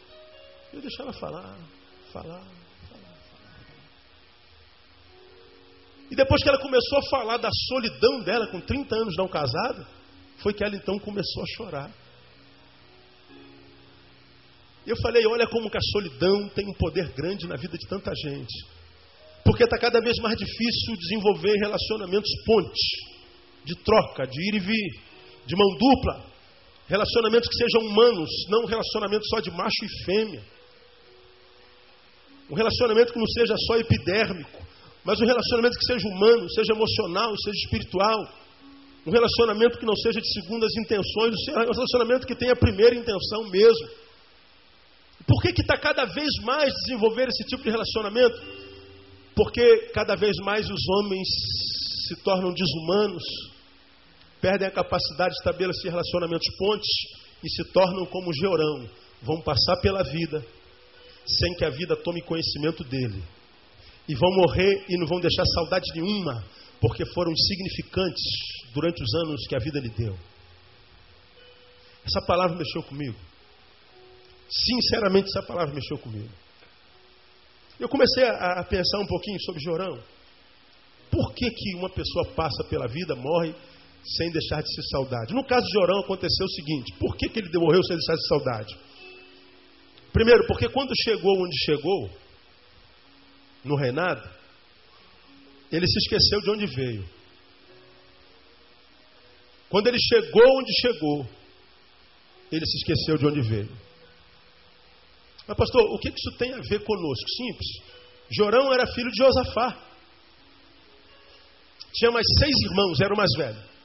Eu 0.74 0.82
deixei 0.82 1.04
ela 1.04 1.14
falar, 1.14 1.58
falar, 2.12 2.40
falar, 2.40 2.42
falar. 2.90 3.06
E 6.10 6.16
depois 6.16 6.42
que 6.42 6.50
ela 6.50 6.60
começou 6.60 7.00
a 7.00 7.10
falar 7.10 7.38
da 7.38 7.50
solidão 7.68 8.22
dela, 8.22 8.48
com 8.48 8.62
30 8.62 8.96
anos 8.96 9.16
não 9.18 9.28
casada, 9.28 9.86
foi 10.38 10.54
que 10.54 10.64
ela 10.64 10.76
então 10.76 10.98
começou 10.98 11.44
a 11.44 11.46
chorar. 11.56 12.05
Eu 14.86 14.96
falei, 15.02 15.26
olha 15.26 15.48
como 15.48 15.70
que 15.70 15.78
a 15.78 15.92
solidão 15.92 16.48
tem 16.50 16.68
um 16.68 16.74
poder 16.74 17.10
grande 17.14 17.48
na 17.48 17.56
vida 17.56 17.78
de 17.78 17.88
tanta 17.88 18.12
gente. 18.16 18.54
Porque 19.44 19.64
está 19.64 19.78
cada 19.78 20.00
vez 20.00 20.18
mais 20.18 20.38
difícil 20.38 20.96
desenvolver 20.98 21.54
relacionamentos 21.60 22.30
pontes, 22.46 22.82
de 23.64 23.76
troca, 23.76 24.28
de 24.28 24.50
ir 24.50 24.56
e 24.56 24.60
vir, 24.60 25.02
de 25.46 25.56
mão 25.56 25.78
dupla. 25.78 26.26
Relacionamentos 26.88 27.50
que 27.50 27.56
sejam 27.56 27.82
humanos, 27.82 28.30
não 28.50 28.64
um 28.64 28.68
relacionamento 28.68 29.26
só 29.28 29.40
de 29.40 29.50
macho 29.52 29.84
e 29.84 30.06
fêmea. 30.06 30.44
Um 32.50 32.56
relacionamento 32.56 33.12
que 33.12 33.20
não 33.20 33.28
seja 33.28 33.56
só 33.58 33.78
epidérmico, 33.78 34.66
mas 35.04 35.20
um 35.20 35.26
relacionamento 35.26 35.78
que 35.80 35.86
seja 35.86 36.08
humano, 36.08 36.50
seja 36.52 36.74
emocional, 36.74 37.34
seja 37.38 37.58
espiritual. 37.66 38.20
Um 39.06 39.12
relacionamento 39.12 39.80
que 39.80 39.86
não 39.86 39.96
seja 39.96 40.20
de 40.20 40.34
segundas 40.34 40.72
intenções, 40.78 41.36
um 41.50 41.74
relacionamento 41.74 42.28
que 42.28 42.36
tenha 42.36 42.54
a 42.54 42.56
primeira 42.56 42.96
intenção 42.96 43.50
mesmo. 43.50 44.05
Por 45.28 45.42
que 45.42 45.62
está 45.62 45.78
cada 45.78 46.06
vez 46.06 46.30
mais 46.44 46.74
desenvolver 46.74 47.28
esse 47.28 47.44
tipo 47.46 47.64
de 47.64 47.70
relacionamento? 47.70 48.40
Porque 49.36 49.90
cada 49.94 50.16
vez 50.16 50.36
mais 50.44 50.70
os 50.70 50.82
homens 50.90 51.28
se 52.08 52.16
tornam 52.18 52.54
desumanos, 52.54 53.24
perdem 54.40 54.68
a 54.68 54.72
capacidade 54.72 55.32
de 55.32 55.40
estabelecer 55.40 55.92
relacionamentos 55.92 56.48
pontes 56.58 56.90
e 57.44 57.50
se 57.50 57.64
tornam 57.72 58.06
como 58.06 58.34
Georão. 58.34 58.88
Vão 59.22 59.42
passar 59.42 59.78
pela 59.82 60.04
vida 60.04 60.46
sem 61.26 61.56
que 61.56 61.66
a 61.66 61.70
vida 61.70 61.96
tome 61.96 62.22
conhecimento 62.22 62.84
dele. 62.84 63.24
E 64.08 64.14
vão 64.14 64.32
morrer 64.32 64.86
e 64.88 64.98
não 65.00 65.08
vão 65.08 65.20
deixar 65.20 65.44
saudade 65.46 65.86
nenhuma, 65.96 66.46
porque 66.80 67.04
foram 67.08 67.32
insignificantes 67.32 68.24
durante 68.74 69.02
os 69.02 69.14
anos 69.16 69.48
que 69.48 69.56
a 69.56 69.60
vida 69.60 69.80
lhe 69.80 69.90
deu. 69.90 70.16
Essa 72.06 72.22
palavra 72.22 72.56
mexeu 72.56 72.84
comigo. 72.84 73.18
Sinceramente, 74.50 75.28
essa 75.30 75.46
palavra 75.46 75.74
mexeu 75.74 75.98
comigo. 75.98 76.30
Eu 77.80 77.90
comecei 77.90 78.24
a, 78.24 78.60
a 78.60 78.64
pensar 78.64 79.00
um 79.00 79.08
pouquinho 79.08 79.42
sobre 79.42 79.62
Jorão. 79.62 80.00
Por 81.12 81.34
que, 81.34 81.50
que 81.50 81.76
uma 81.76 81.90
pessoa 81.90 82.26
passa 82.36 82.64
pela 82.70 82.88
vida, 82.88 83.16
morre, 83.16 83.54
sem 84.06 84.30
deixar 84.32 84.62
de 84.62 84.74
ser 84.74 84.84
saudade. 84.84 85.34
No 85.34 85.44
caso 85.44 85.66
de 85.66 85.74
Jorão 85.74 86.00
aconteceu 86.02 86.46
o 86.46 86.50
seguinte: 86.50 86.94
por 87.00 87.18
que, 87.18 87.28
que 87.28 87.40
ele 87.40 87.50
morreu 87.58 87.82
sem 87.84 87.98
deixar 87.98 88.16
de 88.16 88.28
saudade? 88.28 88.78
Primeiro, 90.14 90.46
porque 90.48 90.70
quando 90.70 90.94
chegou 91.04 91.42
onde 91.42 91.58
chegou, 91.66 92.10
no 93.64 93.76
reinado, 93.76 94.30
ele 95.72 95.88
se 95.88 95.98
esqueceu 95.98 96.40
de 96.42 96.52
onde 96.52 96.66
veio. 96.68 97.06
Quando 99.68 99.88
ele 99.88 99.98
chegou 100.00 100.60
onde 100.60 100.72
chegou, 100.80 101.28
ele 102.52 102.66
se 102.66 102.78
esqueceu 102.78 103.18
de 103.18 103.26
onde 103.26 103.42
veio. 103.42 103.85
Mas, 105.48 105.58
pastor, 105.58 105.82
o 105.94 106.00
que 106.00 106.10
isso 106.10 106.38
tem 106.38 106.54
a 106.54 106.62
ver 106.62 106.84
conosco? 106.84 107.30
Simples. 107.30 107.96
Jorão 108.32 108.74
era 108.74 108.88
filho 108.88 109.12
de 109.12 109.24
Josafá. 109.24 109.78
Tinha 111.94 112.12
mais 112.12 112.26
seis 112.40 112.56
irmãos, 112.70 113.00
era 113.00 113.14
o 113.14 113.18
mais 113.18 113.32
velho. 113.38 113.76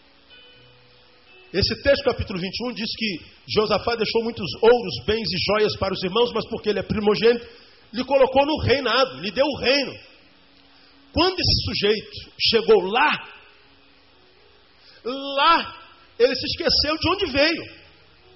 Esse 1.53 1.83
texto, 1.83 2.05
capítulo 2.05 2.39
21, 2.39 2.73
diz 2.73 2.89
que 2.97 3.21
Josafá 3.49 3.97
deixou 3.97 4.23
muitos 4.23 4.47
ouros, 4.63 5.05
bens 5.05 5.29
e 5.29 5.53
joias 5.53 5.77
para 5.77 5.93
os 5.93 6.03
irmãos, 6.03 6.33
mas 6.33 6.47
porque 6.49 6.71
ele 6.71 6.79
é 6.79 6.83
primogênito, 6.83 7.47
lhe 7.93 8.05
colocou 8.05 8.47
no 8.47 8.57
reinado, 8.59 9.21
lhe 9.21 9.31
deu 9.31 9.45
o 9.45 9.59
reino. 9.59 9.93
Quando 11.13 11.39
esse 11.39 11.65
sujeito 11.65 12.31
chegou 12.41 12.83
lá, 12.83 13.29
lá 15.05 15.77
ele 16.19 16.35
se 16.37 16.47
esqueceu 16.47 16.97
de 16.99 17.09
onde 17.09 17.27
veio, 17.27 17.65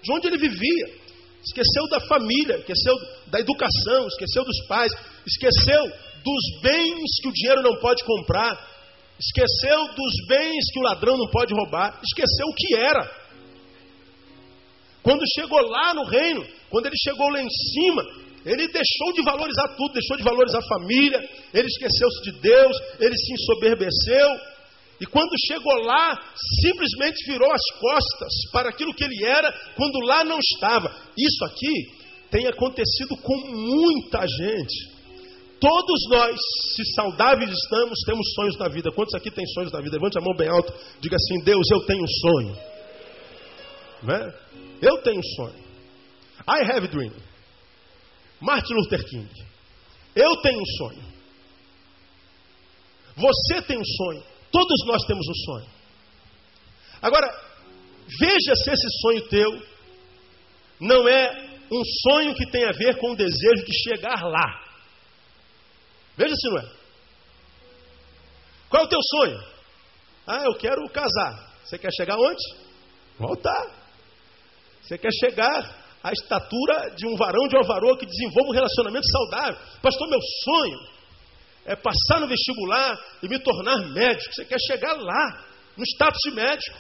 de 0.03 0.13
onde 0.13 0.27
ele 0.27 0.39
vivia, 0.39 1.04
esqueceu 1.45 1.89
da 1.91 2.01
família, 2.01 2.57
esqueceu 2.57 2.95
da 3.27 3.39
educação, 3.39 4.07
esqueceu 4.09 4.45
dos 4.45 4.67
pais, 4.67 4.93
esqueceu 5.27 5.83
dos 6.25 6.61
bens 6.63 7.21
que 7.21 7.29
o 7.29 7.33
dinheiro 7.33 7.63
não 7.63 7.79
pode 7.81 8.03
comprar, 8.05 8.59
esqueceu 9.19 9.95
dos 9.95 10.27
bens 10.27 10.65
que 10.73 10.81
o 10.81 10.83
ladrão 10.83 11.17
não 11.17 11.31
pode 11.31 11.55
roubar, 11.55 12.01
esqueceu 12.03 12.47
o 12.47 12.55
que 12.55 12.77
era. 12.77 13.25
Quando 15.03 15.23
chegou 15.35 15.61
lá 15.61 15.93
no 15.93 16.05
reino, 16.05 16.47
quando 16.71 16.87
ele 16.87 16.97
chegou 16.97 17.29
lá 17.29 17.43
em 17.43 17.51
cima, 17.51 18.03
ele 18.47 18.69
deixou 18.69 19.13
de 19.15 19.23
valorizar 19.23 19.69
tudo, 19.77 19.93
deixou 19.93 20.17
de 20.17 20.23
valorizar 20.23 20.59
a 20.59 20.69
família, 20.69 21.19
ele 21.53 21.69
esqueceu-se 21.69 22.23
de 22.23 22.41
Deus, 22.41 22.77
ele 22.99 23.15
se 23.17 23.33
ensoberbeceu, 23.35 24.29
e 25.01 25.07
quando 25.07 25.31
chegou 25.47 25.75
lá, 25.83 26.21
simplesmente 26.61 27.27
virou 27.27 27.51
as 27.53 27.79
costas 27.81 28.33
para 28.53 28.69
aquilo 28.69 28.95
que 28.95 29.03
ele 29.03 29.25
era, 29.25 29.53
quando 29.77 29.99
lá 30.07 30.25
não 30.25 30.39
estava. 30.39 30.95
Isso 31.17 31.45
aqui 31.45 32.05
tem 32.31 32.47
acontecido 32.47 33.17
com 33.17 33.37
muita 33.37 34.27
gente. 34.27 34.95
Todos 35.61 36.01
nós, 36.11 36.37
se 36.77 36.85
saudáveis 36.95 37.51
estamos, 37.51 37.99
temos 38.07 38.33
sonhos 38.35 38.59
na 38.59 38.69
vida. 38.69 38.93
Quantos 38.93 39.15
aqui 39.15 39.31
têm 39.31 39.47
sonhos 39.47 39.73
na 39.73 39.81
vida? 39.81 39.97
Levante 39.97 40.19
a 40.19 40.21
mão 40.21 40.37
bem 40.37 40.49
alto, 40.49 40.73
diga 41.01 41.17
assim: 41.17 41.43
Deus, 41.43 41.67
eu 41.73 41.81
tenho 41.87 42.03
um 42.03 42.09
sonho. 42.09 42.57
Né? 44.03 44.35
Eu 44.83 44.99
tenho 45.03 45.19
um 45.19 45.23
sonho. 45.37 45.65
I 46.47 46.71
have 46.71 46.87
a 46.87 46.91
dream. 46.91 47.13
Martin 48.41 48.75
Luther 48.75 49.05
King. 49.05 49.29
Eu 50.15 50.37
tenho 50.43 50.61
um 50.61 50.67
sonho. 50.79 51.03
Você 53.17 53.63
tem 53.63 53.79
um 53.79 53.85
sonho. 53.85 54.34
Todos 54.55 54.87
nós 54.87 55.03
temos 55.09 55.27
um 55.27 55.35
sonho. 55.35 55.67
Agora, 57.03 57.27
veja 58.21 58.55
se 58.55 58.71
esse 58.71 58.89
sonho 59.01 59.29
teu 59.29 59.51
não 60.79 61.09
é 61.09 61.59
um 61.73 61.83
sonho 62.09 62.35
que 62.37 62.49
tem 62.49 62.65
a 62.65 62.71
ver 62.71 62.97
com 63.01 63.11
o 63.11 63.17
desejo 63.17 63.65
de 63.65 63.83
chegar 63.83 64.23
lá. 64.23 64.65
Veja 66.17 66.37
se 66.37 66.49
não 66.51 66.59
é. 66.59 66.71
Qual 68.69 68.85
é 68.85 68.87
o 68.87 68.89
teu 68.89 69.01
sonho? 69.03 69.45
Ah, 70.25 70.45
eu 70.45 70.55
quero 70.55 70.89
casar. 70.91 71.53
Você 71.65 71.77
quer 71.77 71.91
chegar 71.93 72.17
onde? 72.17 72.45
Voltar. 73.19 73.75
Você 74.83 74.97
quer 74.97 75.13
chegar 75.19 75.85
à 76.01 76.13
estatura 76.13 76.95
de 76.95 77.09
um 77.09 77.17
varão, 77.17 77.49
de 77.49 77.57
uma 77.57 77.67
varoa 77.67 77.99
que 77.99 78.07
desenvolva 78.07 78.51
um 78.51 78.55
relacionamento 78.55 79.07
saudável. 79.09 79.59
Pastor, 79.83 80.09
meu 80.09 80.21
sonho 80.45 80.94
é 81.67 81.75
passar 81.77 82.21
no 82.21 82.29
vestibular 82.29 82.99
e 83.23 83.29
me 83.29 83.39
tornar 83.39 83.89
médico. 83.91 84.35
Você 84.35 84.45
quer 84.45 84.59
chegar 84.61 84.95
lá, 84.95 85.45
no 85.77 85.85
status 85.85 86.19
de 86.25 86.31
médico. 86.33 86.77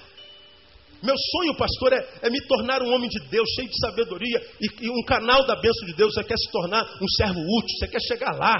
Meu 1.02 1.14
sonho, 1.18 1.54
pastor, 1.56 1.92
é, 1.92 2.08
é, 2.22 2.30
me 2.30 2.40
tornar 2.46 2.82
um 2.82 2.92
homem 2.94 3.08
de 3.10 3.20
Deus, 3.28 3.46
cheio 3.56 3.68
de 3.68 3.78
sabedoria 3.78 4.40
e, 4.60 4.86
e 4.86 4.90
um 4.90 5.04
canal 5.04 5.44
da 5.46 5.56
bênção 5.56 5.86
de 5.86 5.94
Deus. 5.94 6.14
Você 6.14 6.24
quer 6.24 6.36
se 6.36 6.50
tornar 6.50 6.82
um 7.00 7.08
servo 7.16 7.40
útil, 7.40 7.76
você 7.78 7.88
quer 7.88 8.00
chegar 8.00 8.32
lá. 8.38 8.54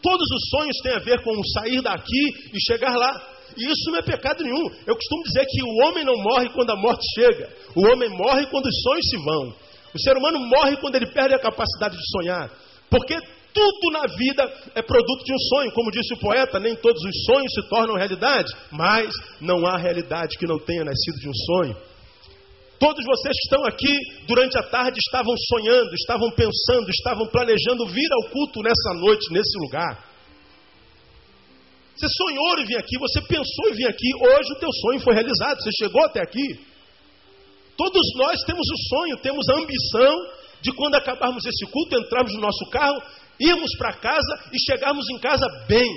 Todos 0.00 0.26
os 0.30 0.48
sonhos 0.50 0.76
têm 0.82 0.92
a 0.92 1.00
ver 1.00 1.22
com 1.22 1.32
sair 1.58 1.82
daqui 1.82 2.50
e 2.52 2.60
chegar 2.66 2.94
lá. 2.94 3.34
E 3.56 3.64
isso 3.64 3.90
não 3.90 3.98
é 3.98 4.02
pecado 4.02 4.44
nenhum. 4.44 4.64
Eu 4.86 4.94
costumo 4.94 5.22
dizer 5.24 5.44
que 5.46 5.62
o 5.62 5.86
homem 5.86 6.04
não 6.04 6.14
morre 6.16 6.50
quando 6.50 6.70
a 6.70 6.76
morte 6.76 7.04
chega. 7.14 7.50
O 7.74 7.86
homem 7.88 8.08
morre 8.10 8.46
quando 8.46 8.66
os 8.66 8.82
sonhos 8.82 9.06
se 9.08 9.16
vão. 9.16 9.56
O 9.94 9.98
ser 9.98 10.16
humano 10.16 10.38
morre 10.38 10.76
quando 10.76 10.94
ele 10.94 11.06
perde 11.06 11.34
a 11.34 11.38
capacidade 11.38 11.96
de 11.96 12.02
sonhar. 12.12 12.50
Porque 12.90 13.16
tudo 13.56 13.90
na 13.90 14.02
vida 14.02 14.42
é 14.74 14.82
produto 14.82 15.24
de 15.24 15.32
um 15.32 15.38
sonho. 15.38 15.72
Como 15.72 15.90
disse 15.90 16.12
o 16.12 16.18
poeta, 16.18 16.60
nem 16.60 16.76
todos 16.76 17.02
os 17.02 17.24
sonhos 17.24 17.52
se 17.54 17.66
tornam 17.70 17.96
realidade. 17.96 18.52
Mas 18.70 19.08
não 19.40 19.66
há 19.66 19.78
realidade 19.78 20.36
que 20.36 20.46
não 20.46 20.58
tenha 20.58 20.84
nascido 20.84 21.16
de 21.18 21.28
um 21.28 21.34
sonho. 21.34 21.76
Todos 22.78 23.02
vocês 23.02 23.32
que 23.32 23.46
estão 23.48 23.64
aqui 23.64 24.26
durante 24.26 24.58
a 24.58 24.62
tarde 24.62 24.98
estavam 24.98 25.34
sonhando, 25.48 25.94
estavam 25.94 26.30
pensando, 26.32 26.90
estavam 26.90 27.26
planejando 27.28 27.86
vir 27.86 28.08
ao 28.12 28.28
culto 28.28 28.60
nessa 28.60 28.92
noite, 29.00 29.32
nesse 29.32 29.58
lugar. 29.58 30.04
Você 31.96 32.06
sonhou 32.12 32.58
em 32.58 32.66
vir 32.66 32.76
aqui, 32.76 32.98
você 32.98 33.22
pensou 33.22 33.70
em 33.70 33.72
vir 33.72 33.88
aqui, 33.88 34.10
hoje 34.20 34.52
o 34.52 34.58
teu 34.60 34.68
sonho 34.82 35.00
foi 35.00 35.14
realizado, 35.14 35.62
você 35.62 35.70
chegou 35.82 36.04
até 36.04 36.20
aqui. 36.20 36.60
Todos 37.78 38.02
nós 38.16 38.42
temos 38.44 38.66
o 38.68 38.88
sonho, 38.88 39.16
temos 39.22 39.48
a 39.48 39.54
ambição 39.54 40.26
de 40.60 40.72
quando 40.72 40.96
acabarmos 40.96 41.46
esse 41.46 41.64
culto, 41.70 41.96
entrarmos 41.96 42.34
no 42.34 42.40
nosso 42.40 42.66
carro, 42.70 43.00
irmos 43.40 43.70
para 43.78 43.94
casa 43.94 44.40
e 44.52 44.72
chegarmos 44.72 45.04
em 45.10 45.18
casa 45.18 45.46
bem, 45.68 45.88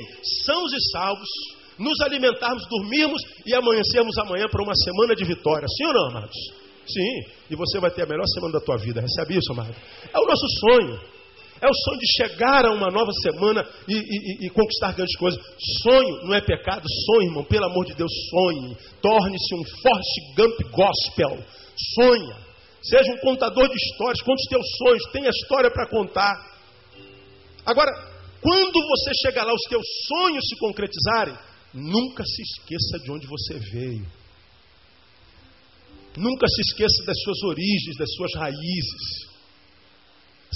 sãos 0.45 0.71
e 0.73 0.91
salvos, 0.91 1.30
nos 1.78 1.99
alimentarmos, 2.02 2.67
dormirmos 2.67 3.21
e 3.45 3.56
amanhecermos 3.56 4.17
amanhã 4.17 4.45
para 4.49 4.63
uma 4.63 4.75
semana 4.75 5.15
de 5.15 5.23
vitória. 5.23 5.67
Sim 5.67 5.86
ou 5.86 5.93
não, 5.93 6.08
amados? 6.10 6.36
Sim, 6.86 7.32
e 7.52 7.56
você 7.56 7.80
vai 7.80 7.91
ter 7.91 8.04
a 8.04 8.06
melhor 8.06 8.25
semana 8.34 8.54
da 8.54 8.60
tua 8.60 8.78
vida. 8.78 8.99
Recebe 8.99 9.38
isso, 9.38 9.52
amado? 9.54 9.75
É 10.13 10.19
o 10.19 10.25
nosso 10.25 10.47
sonho. 10.60 10.99
É 11.62 11.67
o 11.67 11.73
sonho 11.73 11.99
de 11.99 12.08
chegar 12.15 12.65
a 12.65 12.71
uma 12.71 12.89
nova 12.89 13.12
semana 13.21 13.67
e, 13.88 13.93
e, 13.93 14.45
e, 14.45 14.49
conquistar 14.49 14.93
grandes 14.93 15.15
coisas. 15.17 15.39
Sonho 15.84 16.25
não 16.25 16.34
é 16.34 16.41
pecado, 16.41 16.84
sonho, 17.06 17.28
irmão, 17.28 17.43
pelo 17.43 17.65
amor 17.65 17.86
de 17.86 17.93
Deus, 17.95 18.12
sonhe. 18.30 18.78
Torne-se 19.02 19.56
um 19.56 19.63
Forrest 19.82 20.36
Gump 20.38 20.71
gospel. 20.71 21.43
Sonha. 21.95 22.38
Seja 22.82 23.12
um 23.12 23.17
contador 23.17 23.67
de 23.67 23.75
histórias, 23.75 24.21
conte 24.21 24.41
os 24.41 24.49
teus 24.49 24.65
sonhos, 24.78 25.04
tenha 25.12 25.30
história 25.30 25.69
para 25.69 25.88
contar. 25.88 26.49
Agora, 27.70 27.92
quando 28.42 28.74
você 28.74 29.12
chegar 29.28 29.44
lá, 29.44 29.54
os 29.54 29.70
teus 29.70 29.86
sonhos 30.08 30.44
se 30.50 30.58
concretizarem, 30.58 31.38
nunca 31.72 32.24
se 32.26 32.42
esqueça 32.42 32.98
de 33.04 33.12
onde 33.12 33.28
você 33.28 33.60
veio. 33.60 34.08
Nunca 36.18 36.48
se 36.48 36.62
esqueça 36.62 37.06
das 37.06 37.22
suas 37.22 37.44
origens, 37.44 37.96
das 37.96 38.12
suas 38.16 38.32
raízes. 38.36 39.29